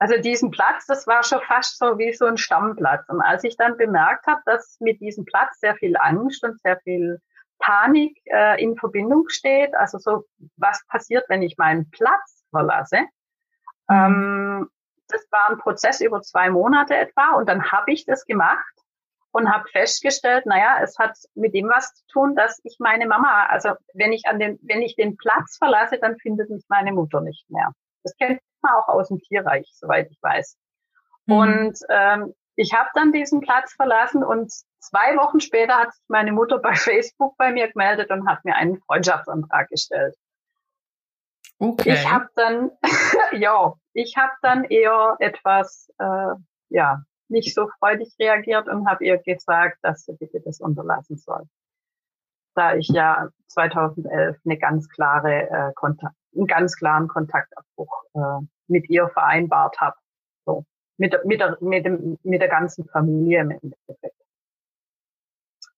[0.00, 3.06] also diesen Platz, das war schon fast so wie so ein Stammplatz.
[3.08, 6.80] Und als ich dann bemerkt habe, dass mit diesem Platz sehr viel Angst und sehr
[6.80, 7.20] viel
[7.58, 10.24] Panik äh, in Verbindung steht, also so,
[10.56, 13.00] was passiert, wenn ich meinen Platz verlasse,
[13.88, 13.94] mhm.
[13.94, 14.70] ähm,
[15.08, 18.79] das war ein Prozess über zwei Monate etwa und dann habe ich das gemacht
[19.32, 23.46] und habe festgestellt, naja, es hat mit dem was zu tun, dass ich meine Mama,
[23.46, 27.20] also wenn ich an den, wenn ich den Platz verlasse, dann findet mich meine Mutter
[27.20, 27.70] nicht mehr.
[28.02, 30.56] Das kennt man auch aus dem Tierreich, soweit ich weiß.
[31.26, 31.34] Mhm.
[31.34, 36.32] Und ähm, ich habe dann diesen Platz verlassen und zwei Wochen später hat sich meine
[36.32, 40.16] Mutter bei Facebook bei mir gemeldet und hat mir einen Freundschaftsantrag gestellt.
[41.58, 41.92] Okay.
[41.92, 42.70] Ich habe dann,
[43.38, 46.34] ja, ich habe dann eher etwas, äh,
[46.70, 51.44] ja, nicht so freudig reagiert und habe ihr gesagt, dass sie bitte das unterlassen soll.
[52.54, 58.88] Da ich ja 2011 eine ganz klare äh, Kontakt, einen ganz klaren Kontaktabbruch äh, mit
[58.90, 59.96] ihr vereinbart habe.
[60.44, 60.64] So.
[60.96, 64.16] Mit, mit, der, mit, dem, mit der ganzen Familie im Endeffekt.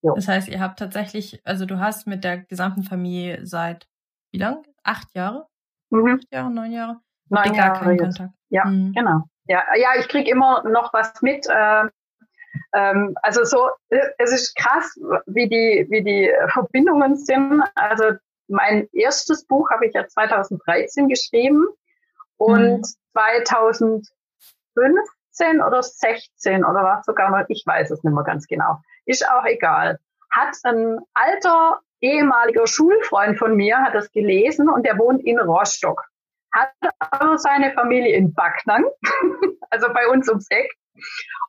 [0.03, 0.15] Jo.
[0.15, 3.89] Das heißt, ihr habt tatsächlich, also du hast mit der gesamten Familie seit
[4.33, 4.65] wie lang?
[4.83, 5.47] Acht Jahre?
[5.91, 6.19] Mhm.
[6.19, 7.01] Acht Jahre, neun Jahre?
[7.29, 7.79] Neun Jahre.
[7.79, 8.35] Keinen Kontakt.
[8.49, 8.93] Ja, mhm.
[8.93, 9.25] genau.
[9.47, 11.47] Ja, ja, ich krieg immer noch was mit.
[11.49, 11.85] Äh,
[12.75, 13.71] ähm, also so,
[14.19, 17.63] es ist krass, wie die, wie die Verbindungen sind.
[17.75, 18.17] Also
[18.49, 21.67] mein erstes Buch habe ich ja 2013 geschrieben
[22.37, 22.85] und mhm.
[23.13, 29.29] 2015 oder 16 oder was sogar noch, ich weiß es nicht mehr ganz genau, ist
[29.29, 29.99] auch egal,
[30.31, 36.05] hat ein alter ehemaliger Schulfreund von mir, hat das gelesen und der wohnt in Rostock.
[36.53, 38.85] Hat aber seine Familie in Backnang,
[39.71, 40.71] also bei uns ums Eck.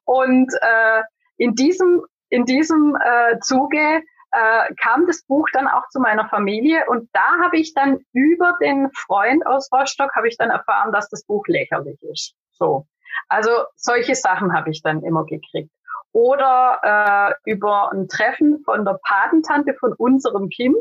[0.05, 1.01] Und äh,
[1.37, 6.85] in diesem, in diesem äh, Zuge äh, kam das Buch dann auch zu meiner Familie
[6.87, 11.09] und da habe ich dann über den Freund aus Rostock habe ich dann erfahren, dass
[11.09, 12.35] das Buch lächerlich ist.
[12.51, 12.87] So,
[13.29, 15.69] also solche Sachen habe ich dann immer gekriegt.
[16.11, 20.77] Oder äh, über ein Treffen von der Patentante von unserem Kind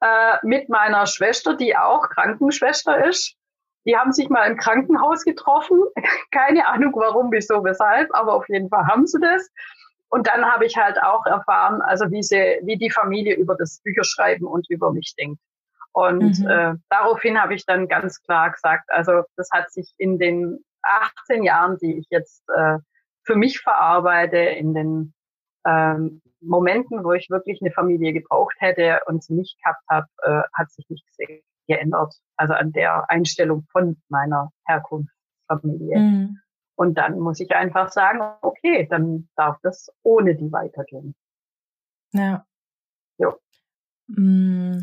[0.00, 3.34] äh, mit meiner Schwester, die auch Krankenschwester ist.
[3.86, 5.80] Die haben sich mal im Krankenhaus getroffen.
[6.30, 9.48] Keine Ahnung warum, wieso, weshalb, aber auf jeden Fall haben sie das.
[10.10, 13.80] Und dann habe ich halt auch erfahren, also wie sie, wie die Familie über das
[13.82, 15.40] Bücherschreiben und über mich denkt.
[15.92, 16.48] Und mhm.
[16.48, 21.42] äh, daraufhin habe ich dann ganz klar gesagt, also das hat sich in den 18
[21.42, 22.78] Jahren, die ich jetzt äh,
[23.24, 25.14] für mich verarbeite, in den
[25.66, 30.42] ähm, Momenten, wo ich wirklich eine Familie gebraucht hätte und sie nicht gehabt habe, äh,
[30.54, 31.16] hat sich nichts
[31.66, 32.14] geändert.
[32.36, 35.98] Also an der Einstellung von meiner Herkunftsfamilie.
[35.98, 36.40] Mhm.
[36.76, 41.16] Und dann muss ich einfach sagen, okay, dann darf das ohne die weitergehen.
[42.12, 42.46] Ja.
[43.18, 43.34] Jo.
[44.06, 44.82] Mm,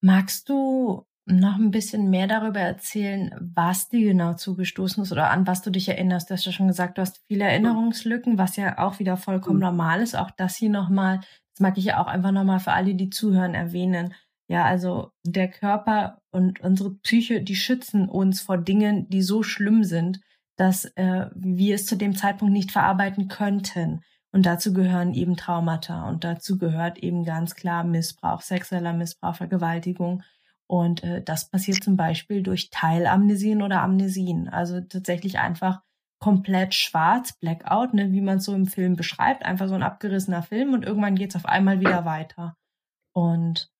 [0.00, 5.46] magst du noch ein bisschen mehr darüber erzählen, was dir genau zugestoßen ist oder an
[5.46, 6.28] was du dich erinnerst?
[6.28, 9.62] Du hast ja schon gesagt, du hast viele Erinnerungslücken, was ja auch wieder vollkommen mhm.
[9.62, 10.16] normal ist.
[10.16, 11.20] Auch das hier nochmal,
[11.52, 14.14] das mag ich ja auch einfach nochmal für alle, die zuhören, erwähnen.
[14.48, 19.84] Ja, also der Körper und unsere Psyche, die schützen uns vor Dingen, die so schlimm
[19.84, 20.20] sind,
[20.56, 24.00] dass äh, wir es zu dem Zeitpunkt nicht verarbeiten könnten.
[24.32, 30.22] Und dazu gehören eben Traumata und dazu gehört eben ganz klar Missbrauch, sexueller Missbrauch, Vergewaltigung.
[30.72, 34.48] Und äh, das passiert zum Beispiel durch Teilamnesien oder Amnesien.
[34.48, 35.82] Also tatsächlich einfach
[36.18, 40.42] komplett schwarz, Blackout, ne, wie man es so im Film beschreibt, einfach so ein abgerissener
[40.42, 42.56] Film und irgendwann geht es auf einmal wieder weiter.
[43.12, 43.70] Und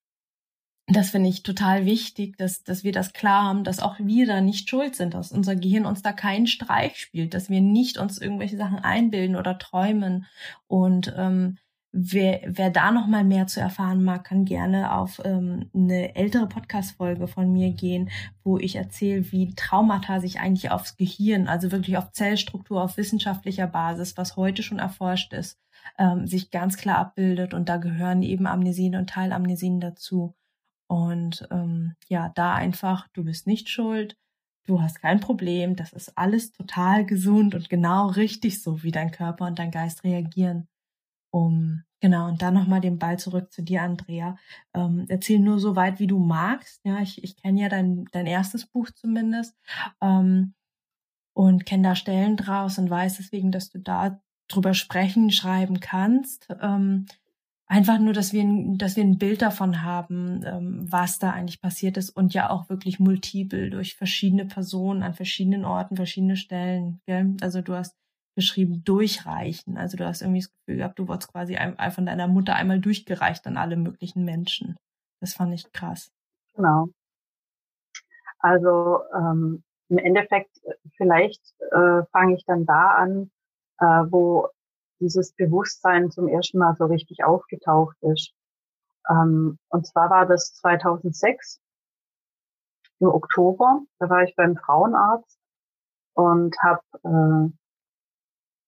[0.85, 4.39] das finde ich total wichtig, dass, dass wir das klar haben, dass auch wir da
[4.39, 8.19] nicht schuld sind, dass unser Gehirn uns da keinen Streich spielt, dass wir nicht uns
[8.19, 10.27] irgendwelche Sachen einbilden oder träumen.
[10.67, 11.57] Und ähm,
[11.93, 16.47] wer, wer da noch mal mehr zu erfahren mag, kann gerne auf ähm, eine ältere
[16.47, 18.09] Podcast-Folge von mir gehen,
[18.43, 23.67] wo ich erzähle, wie Traumata sich eigentlich aufs Gehirn, also wirklich auf Zellstruktur, auf wissenschaftlicher
[23.67, 25.59] Basis, was heute schon erforscht ist,
[25.99, 27.53] ähm, sich ganz klar abbildet.
[27.53, 30.35] Und da gehören eben Amnesien und Teilamnesien dazu.
[30.87, 34.17] Und ähm, ja, da einfach, du bist nicht schuld,
[34.65, 39.11] du hast kein Problem, das ist alles total gesund und genau richtig so, wie dein
[39.11, 40.67] Körper und dein Geist reagieren.
[41.33, 44.37] Um, genau, und dann nochmal den Ball zurück zu dir, Andrea.
[44.75, 46.79] Ähm, erzähl nur so weit, wie du magst.
[46.85, 49.57] Ja, ich, ich kenne ja dein, dein erstes Buch zumindest
[49.99, 50.53] ähm,
[51.33, 56.49] und kenne da Stellen draus und weiß deswegen, dass du da drüber sprechen, schreiben kannst.
[56.61, 57.07] Ähm,
[57.65, 58.45] einfach nur, dass wir,
[58.77, 62.69] dass wir ein Bild davon haben, ähm, was da eigentlich passiert ist und ja auch
[62.69, 67.01] wirklich multiple durch verschiedene Personen an verschiedenen Orten, verschiedene Stellen.
[67.07, 67.35] Gell?
[67.41, 67.95] Also du hast
[68.35, 69.77] geschrieben durchreichen.
[69.77, 71.57] Also du hast irgendwie das Gefühl gehabt, du wurdest quasi
[71.91, 74.77] von deiner Mutter einmal durchgereicht an alle möglichen Menschen.
[75.19, 76.11] Das fand ich krass.
[76.55, 76.89] Genau.
[78.39, 80.59] Also ähm, im Endeffekt,
[80.97, 81.41] vielleicht
[81.71, 83.31] äh, fange ich dann da an,
[83.79, 84.49] äh, wo
[84.99, 88.33] dieses Bewusstsein zum ersten Mal so richtig aufgetaucht ist.
[89.09, 91.61] Ähm, und zwar war das 2006
[92.99, 93.81] im Oktober.
[93.99, 95.37] Da war ich beim Frauenarzt
[96.13, 97.53] und habe äh,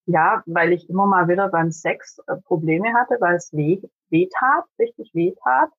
[0.05, 4.27] ja, weil ich immer mal wieder beim Sex äh, Probleme hatte, weil es weh, weh
[4.39, 5.69] tat, richtig weh tat,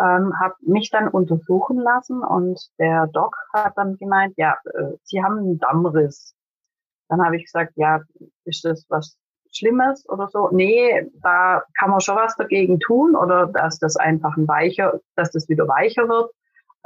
[0.00, 5.22] ähm, habe mich dann untersuchen lassen und der Doc hat dann gemeint, ja, äh, Sie
[5.22, 6.34] haben einen Dammriss.
[7.08, 8.00] Dann habe ich gesagt, ja,
[8.44, 9.18] ist das was
[9.52, 10.48] Schlimmes oder so.
[10.52, 15.32] Nee, da kann man schon was dagegen tun oder dass das einfach ein weicher, dass
[15.32, 16.30] das wieder weicher wird.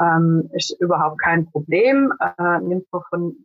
[0.01, 2.13] Ähm, ist überhaupt kein Problem.
[2.21, 3.37] Äh, nimmt man von,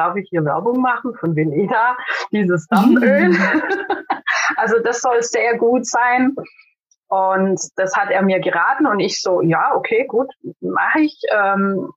[0.00, 1.96] darf ich hier Werbung machen von Veleda,
[2.32, 3.36] dieses Dammöl.
[4.56, 6.34] also das soll sehr gut sein.
[7.08, 10.28] Und das hat er mir geraten und ich so, ja, okay, gut,
[10.60, 11.20] mache ich.
[11.30, 11.90] Ähm,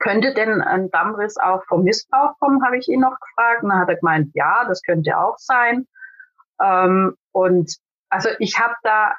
[0.00, 3.62] könnte denn ein Dammriss auch vom Missbrauch kommen, habe ich ihn noch gefragt.
[3.62, 5.86] Und dann hat er gemeint, ja, das könnte auch sein.
[6.60, 7.76] Ähm, und
[8.08, 9.14] also ich habe da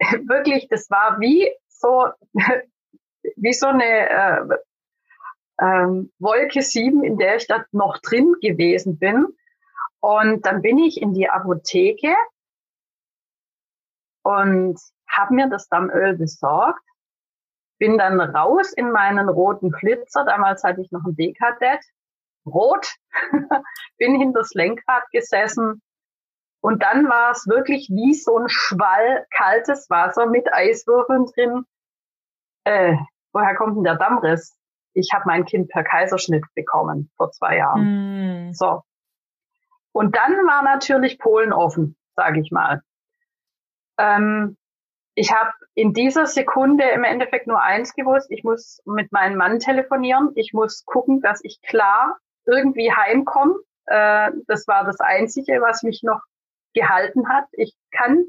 [0.28, 2.08] wirklich, das war wie so,
[3.36, 4.42] wie so eine äh,
[5.62, 9.26] ähm, Wolke sieben, in der ich da noch drin gewesen bin.
[10.00, 12.14] Und dann bin ich in die Apotheke
[14.22, 16.82] und habe mir das Dammöl besorgt
[17.82, 20.24] bin dann raus in meinen roten Flitzer.
[20.24, 21.80] Damals hatte ich noch ein Dekadett.
[22.46, 22.86] Rot.
[23.98, 25.82] bin hinter das Lenkrad gesessen.
[26.60, 31.64] Und dann war es wirklich wie so ein Schwall kaltes Wasser mit Eiswürfeln drin.
[32.62, 32.94] Äh,
[33.32, 34.56] woher kommt denn der Dammriss?
[34.94, 38.48] Ich habe mein Kind per Kaiserschnitt bekommen vor zwei Jahren.
[38.48, 38.52] Mm.
[38.52, 38.82] So.
[39.92, 42.82] Und dann war natürlich Polen offen, sage ich mal.
[43.98, 44.56] Ähm,
[45.14, 48.30] ich habe in dieser Sekunde im Endeffekt nur eins gewusst.
[48.30, 50.30] Ich muss mit meinem Mann telefonieren.
[50.34, 53.56] Ich muss gucken, dass ich klar irgendwie heimkomme.
[53.86, 56.20] Äh, das war das Einzige, was mich noch
[56.74, 57.44] gehalten hat.
[57.52, 58.24] Ich kann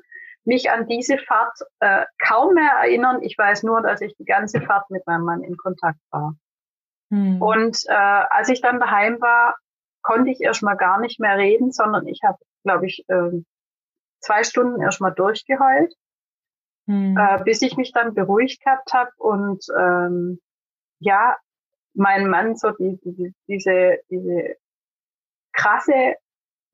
[0.46, 3.22] mich an diese Fahrt äh, kaum mehr erinnern.
[3.22, 6.36] Ich weiß nur, dass ich die ganze Fahrt mit meinem Mann in Kontakt war.
[7.14, 7.42] Hm.
[7.42, 9.56] Und äh, als ich dann daheim war,
[10.02, 13.44] konnte ich erstmal gar nicht mehr reden, sondern ich habe, glaube ich, äh,
[14.20, 15.94] zwei Stunden erstmal durchgeheult
[16.88, 17.18] hm.
[17.18, 20.40] äh, bis ich mich dann beruhigt gehabt habe und ähm,
[21.00, 21.38] ja,
[21.94, 24.56] mein Mann so die, die, diese, diese
[25.54, 26.16] krasse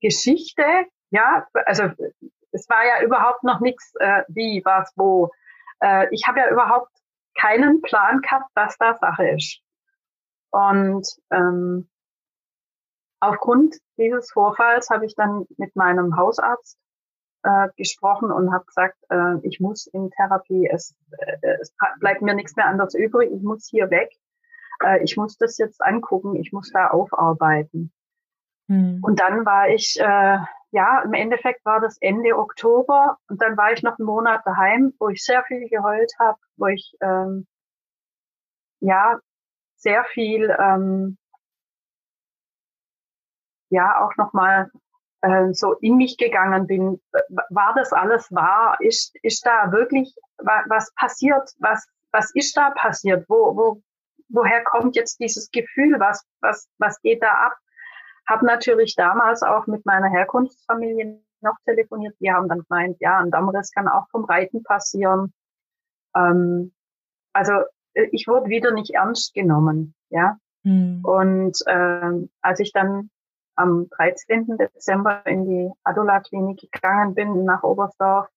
[0.01, 0.63] Geschichte,
[1.11, 1.89] ja, also
[2.51, 5.29] es war ja überhaupt noch nichts, äh, wie, was, wo.
[5.81, 6.91] Äh, ich habe ja überhaupt
[7.39, 9.61] keinen Plan gehabt, was da Sache ist.
[10.51, 11.89] Und ähm,
[13.19, 16.77] aufgrund dieses Vorfalls habe ich dann mit meinem Hausarzt
[17.43, 22.33] äh, gesprochen und habe gesagt, äh, ich muss in Therapie, es, äh, es bleibt mir
[22.33, 24.11] nichts mehr anderes übrig, ich muss hier weg,
[24.83, 27.91] äh, ich muss das jetzt angucken, ich muss da aufarbeiten.
[28.67, 28.99] Hm.
[29.01, 30.37] Und dann war ich, äh,
[30.71, 34.93] ja, im Endeffekt war das Ende Oktober und dann war ich noch einen Monat daheim,
[34.99, 37.47] wo ich sehr viel geheult habe, wo ich ähm,
[38.79, 39.19] ja
[39.79, 41.17] sehr viel ähm,
[43.69, 44.69] ja auch nochmal
[45.21, 47.01] äh, so in mich gegangen bin,
[47.49, 48.77] war das alles wahr?
[48.79, 51.49] Ist, ist da wirklich was passiert?
[51.59, 53.25] Was, was ist da passiert?
[53.27, 53.81] Wo, wo,
[54.29, 55.99] woher kommt jetzt dieses Gefühl?
[55.99, 57.57] Was, was, was geht da ab?
[58.27, 62.15] Hab natürlich damals auch mit meiner Herkunftsfamilie noch telefoniert.
[62.19, 65.33] Die haben dann gemeint, ja, ein Dammriss kann auch vom Reiten passieren.
[66.15, 66.73] Ähm,
[67.33, 67.63] also
[67.93, 70.37] ich wurde wieder nicht ernst genommen, ja.
[70.63, 71.01] Mhm.
[71.03, 73.09] Und ähm, als ich dann
[73.55, 74.57] am 13.
[74.57, 78.27] Dezember in die Adola-Klinik gegangen bin nach Oberstdorf,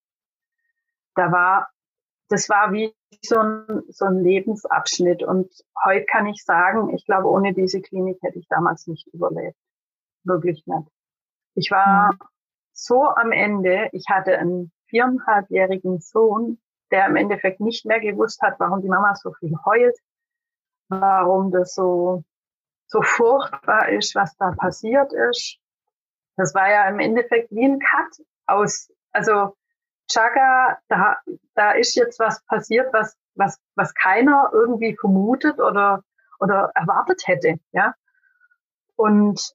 [1.15, 1.71] da war,
[2.29, 5.23] das war wie so ein, so ein Lebensabschnitt.
[5.23, 5.53] Und
[5.85, 9.57] heute kann ich sagen, ich glaube, ohne diese Klinik hätte ich damals nicht überlebt.
[10.25, 10.89] Wirklich nicht.
[11.55, 12.19] Ich war mhm.
[12.73, 16.59] so am Ende, ich hatte einen viereinhalbjährigen Sohn,
[16.93, 19.97] der im Endeffekt nicht mehr gewusst hat, warum die Mama so viel heult,
[20.89, 22.23] warum das so,
[22.87, 25.59] so furchtbar ist, was da passiert ist.
[26.37, 29.57] Das war ja im Endeffekt wie ein Cut aus, also
[30.11, 31.17] Chaga, da,
[31.55, 36.05] da ist jetzt was passiert, was, was, was keiner irgendwie vermutet oder,
[36.39, 37.95] oder erwartet hätte, ja.
[38.97, 39.55] Und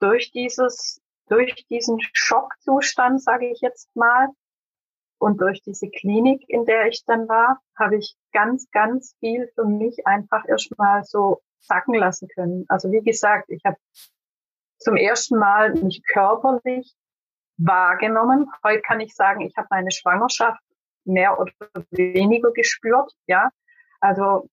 [0.00, 4.28] durch dieses, durch diesen Schockzustand, sage ich jetzt mal,
[5.22, 9.64] und durch diese Klinik, in der ich dann war, habe ich ganz, ganz viel für
[9.64, 12.64] mich einfach erstmal so sacken lassen können.
[12.68, 13.76] Also wie gesagt, ich habe
[14.78, 16.92] zum ersten Mal mich körperlich
[17.56, 18.50] wahrgenommen.
[18.64, 20.60] Heute kann ich sagen, ich habe meine Schwangerschaft
[21.04, 21.52] mehr oder
[21.90, 23.12] weniger gespürt.
[23.28, 23.50] Ja,
[24.00, 24.50] also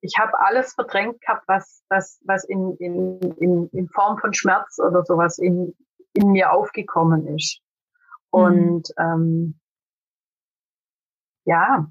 [0.00, 4.80] ich habe alles verdrängt gehabt, was, was, was in, in, in, in Form von Schmerz
[4.80, 5.76] oder sowas in,
[6.14, 7.62] in mir aufgekommen ist.
[8.32, 8.40] Mhm.
[8.40, 9.60] Und ähm,
[11.44, 11.86] ja,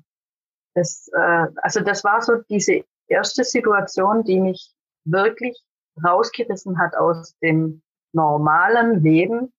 [0.73, 4.73] das, äh, also das war so diese erste Situation, die mich
[5.03, 5.61] wirklich
[6.03, 7.81] rausgerissen hat aus dem
[8.13, 9.53] normalen Leben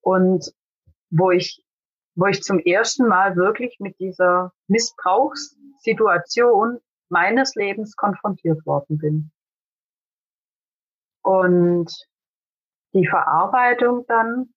[0.00, 0.52] und
[1.10, 1.64] wo ich,
[2.14, 6.78] wo ich zum ersten Mal wirklich mit dieser Missbrauchssituation
[7.08, 9.30] meines Lebens konfrontiert worden bin.
[11.22, 11.90] Und
[12.92, 14.52] die Verarbeitung dann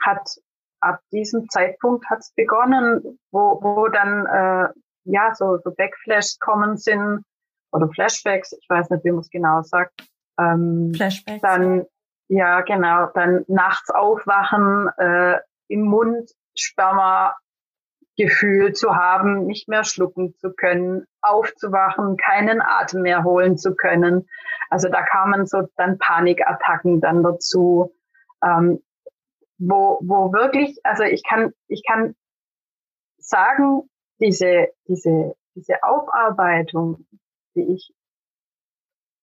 [0.00, 0.28] hat
[0.80, 4.68] ab diesem Zeitpunkt hat's begonnen, wo, wo dann äh,
[5.04, 7.24] ja so, so Backflashes kommen sind
[7.72, 10.08] oder Flashbacks, ich weiß nicht, wie man es genau sagt.
[10.38, 11.42] Ähm, Flashbacks.
[11.42, 11.86] Dann
[12.28, 15.38] ja genau, dann nachts aufwachen, äh,
[15.68, 17.36] im Mund Sperma
[18.16, 24.28] Gefühl zu haben, nicht mehr schlucken zu können, aufzuwachen, keinen Atem mehr holen zu können.
[24.68, 27.94] Also da kamen so dann Panikattacken dann dazu,
[28.44, 28.82] ähm,
[29.60, 32.16] wo, wo wirklich, also ich kann, ich kann
[33.18, 33.88] sagen,
[34.18, 37.06] diese, diese, diese Aufarbeitung,
[37.54, 37.94] die ich,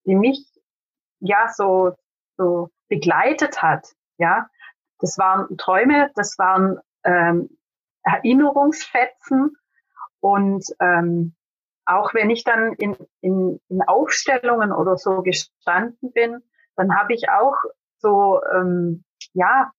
[0.06, 0.46] die mich
[1.20, 1.94] ja so,
[2.38, 4.48] so begleitet hat, ja,
[5.00, 7.58] das waren Träume, das waren ähm,
[8.04, 9.58] Erinnerungsfetzen
[10.20, 11.36] und ähm,
[11.86, 16.44] auch wenn ich dann in, in, in Aufstellungen oder so gestanden bin,
[16.76, 17.56] dann habe ich auch
[17.98, 19.72] so ähm, ja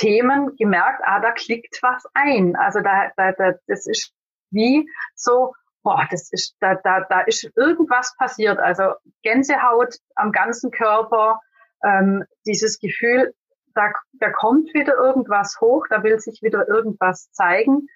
[0.00, 2.56] Themen gemerkt, ah, da klickt was ein.
[2.56, 4.12] Also da, da, da das ist
[4.50, 8.58] wie so, boah, das ist, da, da, da ist irgendwas passiert.
[8.58, 11.40] Also Gänsehaut am ganzen Körper,
[11.84, 13.34] ähm, dieses Gefühl,
[13.74, 17.86] da, da kommt wieder irgendwas hoch, da will sich wieder irgendwas zeigen.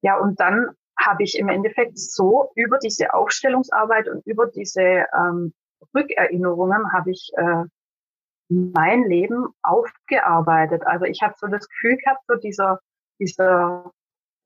[0.00, 5.54] Ja, und dann habe ich im Endeffekt so über diese Aufstellungsarbeit und über diese ähm,
[5.92, 7.64] Rückerinnerungen habe ich äh,
[8.48, 10.86] mein Leben aufgearbeitet.
[10.86, 12.80] Also ich habe so das Gefühl gehabt, so dieser,
[13.18, 13.92] dieser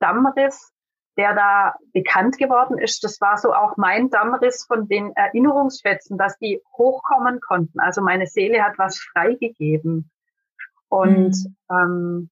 [0.00, 0.72] Dammriss,
[1.16, 6.38] der da bekannt geworden ist, das war so auch mein Dammriss von den Erinnerungsfetzen, dass
[6.38, 7.80] die hochkommen konnten.
[7.80, 10.10] Also meine Seele hat was freigegeben.
[10.88, 11.56] Und mhm.
[11.70, 12.30] ähm,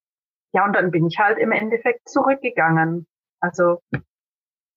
[0.53, 3.07] ja, und dann bin ich halt im Endeffekt zurückgegangen.
[3.41, 3.81] Also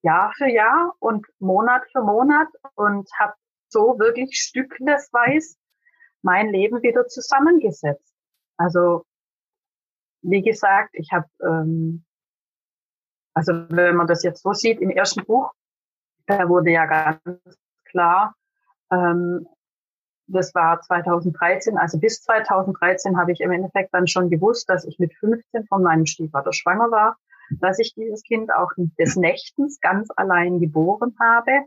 [0.04, 3.34] Jahr für Jahr und Monat für Monat und habe
[3.70, 5.56] so wirklich stücklesweise
[6.24, 8.14] mein Leben wieder zusammengesetzt.
[8.58, 9.06] Also
[10.22, 12.04] wie gesagt, ich habe, ähm,
[13.34, 15.52] also wenn man das jetzt so sieht, im ersten Buch,
[16.26, 18.36] da wurde ja ganz klar,
[18.92, 19.48] ähm,
[20.28, 24.98] das war 2013, also bis 2013 habe ich im Endeffekt dann schon gewusst, dass ich
[24.98, 27.18] mit 15 von meinem Stiefvater schwanger war,
[27.60, 31.66] dass ich dieses Kind auch des Nächtens ganz allein geboren habe,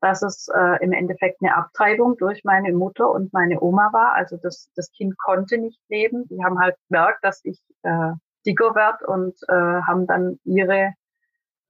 [0.00, 4.14] dass es äh, im Endeffekt eine Abtreibung durch meine Mutter und meine Oma war.
[4.14, 6.26] Also das, das Kind konnte nicht leben.
[6.28, 8.12] Die haben halt gemerkt, dass ich äh,
[8.46, 10.94] dicker werde und äh, haben dann ihre,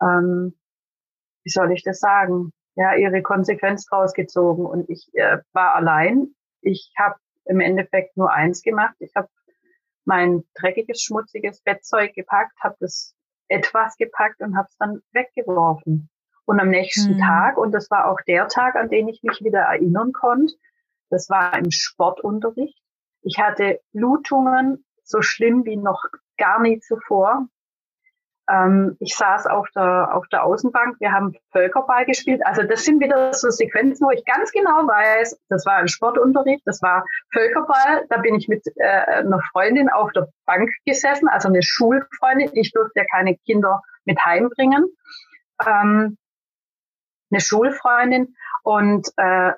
[0.00, 0.54] ähm,
[1.42, 6.34] wie soll ich das sagen, ja ihre Konsequenz draus gezogen und ich äh, war allein.
[6.60, 7.16] Ich habe
[7.46, 8.94] im Endeffekt nur eins gemacht.
[9.00, 9.28] Ich habe
[10.04, 13.14] mein dreckiges, schmutziges Bettzeug gepackt, habe das
[13.48, 16.08] etwas gepackt und habe es dann weggeworfen.
[16.50, 17.20] Und am nächsten mhm.
[17.20, 20.52] Tag, und das war auch der Tag, an den ich mich wieder erinnern konnte,
[21.08, 22.76] das war im Sportunterricht.
[23.22, 26.02] Ich hatte Blutungen so schlimm wie noch
[26.38, 27.46] gar nie zuvor.
[28.50, 32.44] Ähm, ich saß auf der, auf der Außenbank, wir haben Völkerball gespielt.
[32.44, 36.62] Also das sind wieder so Sequenzen, wo ich ganz genau weiß, das war ein Sportunterricht,
[36.66, 38.06] das war Völkerball.
[38.08, 42.50] Da bin ich mit äh, einer Freundin auf der Bank gesessen, also eine Schulfreundin.
[42.54, 44.84] Ich durfte ja keine Kinder mit heimbringen.
[45.64, 46.16] Ähm,
[47.30, 48.34] eine Schulfreundin.
[48.62, 49.52] Und äh,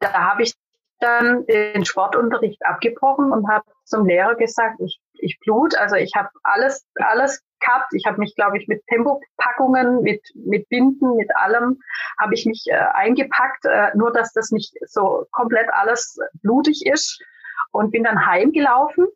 [0.00, 0.54] da habe ich
[1.00, 6.28] dann den Sportunterricht abgebrochen und habe zum Lehrer gesagt, ich, ich blut, also ich habe
[6.42, 7.92] alles, alles gehabt.
[7.92, 11.80] Ich habe mich, glaube ich, mit Tempopackungen, mit, mit Binden, mit allem,
[12.18, 17.22] habe ich mich äh, eingepackt, äh, nur dass das nicht so komplett alles blutig ist
[17.70, 19.06] und bin dann heimgelaufen.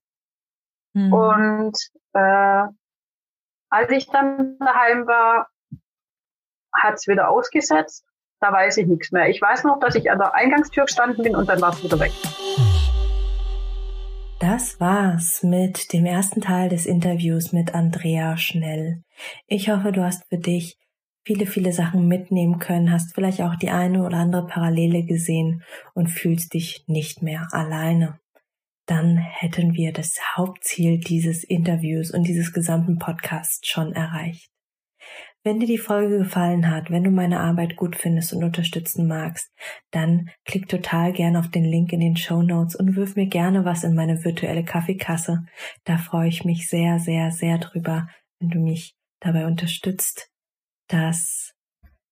[0.95, 1.13] Mhm.
[1.13, 1.79] Und
[2.13, 2.65] äh,
[3.71, 5.49] als ich dann daheim war,
[6.73, 8.05] hat es wieder ausgesetzt.
[8.41, 9.29] Da weiß ich nichts mehr.
[9.29, 11.99] Ich weiß noch, dass ich an der Eingangstür gestanden bin und dann war es wieder
[12.01, 12.13] weg.
[14.41, 19.05] Das war's mit dem ersten Teil des Interviews mit Andrea Schnell.
[19.47, 20.77] Ich hoffe, du hast für dich
[21.25, 25.63] viele, viele Sachen mitnehmen können, hast vielleicht auch die eine oder andere Parallele gesehen
[25.95, 28.19] und fühlst dich nicht mehr alleine.
[28.87, 34.51] Dann hätten wir das Hauptziel dieses Interviews und dieses gesamten Podcasts schon erreicht.
[35.45, 39.51] Wenn dir die Folge gefallen hat, wenn du meine Arbeit gut findest und unterstützen magst,
[39.91, 43.65] dann klick total gerne auf den Link in den Show Notes und wirf mir gerne
[43.65, 45.45] was in meine virtuelle Kaffeekasse.
[45.85, 48.07] Da freue ich mich sehr, sehr, sehr drüber,
[48.39, 50.31] wenn du mich dabei unterstützt,
[50.89, 51.53] dass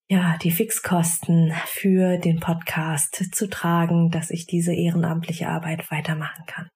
[0.08, 6.68] ja, die Fixkosten für den Podcast zu tragen, dass ich diese ehrenamtliche Arbeit weitermachen kann.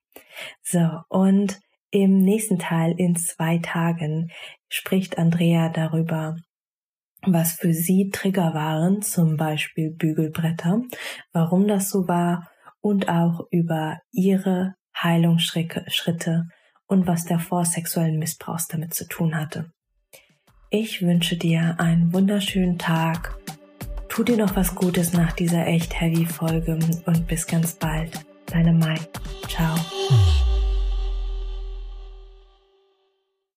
[0.63, 1.59] So, und
[1.95, 4.31] im nächsten Teil in zwei Tagen
[4.69, 6.37] spricht Andrea darüber,
[7.23, 10.83] was für sie Trigger waren, zum Beispiel Bügelbretter,
[11.33, 16.45] warum das so war und auch über ihre Heilungsschritte
[16.87, 19.71] und was der vorsexuellen Missbrauchs damit zu tun hatte.
[20.71, 23.39] Ich wünsche dir einen wunderschönen Tag.
[24.09, 26.77] Tu dir noch was Gutes nach dieser echt heavy Folge
[27.07, 28.11] und bis ganz bald.
[28.47, 28.99] Deine Mai.
[29.49, 29.77] Ciao.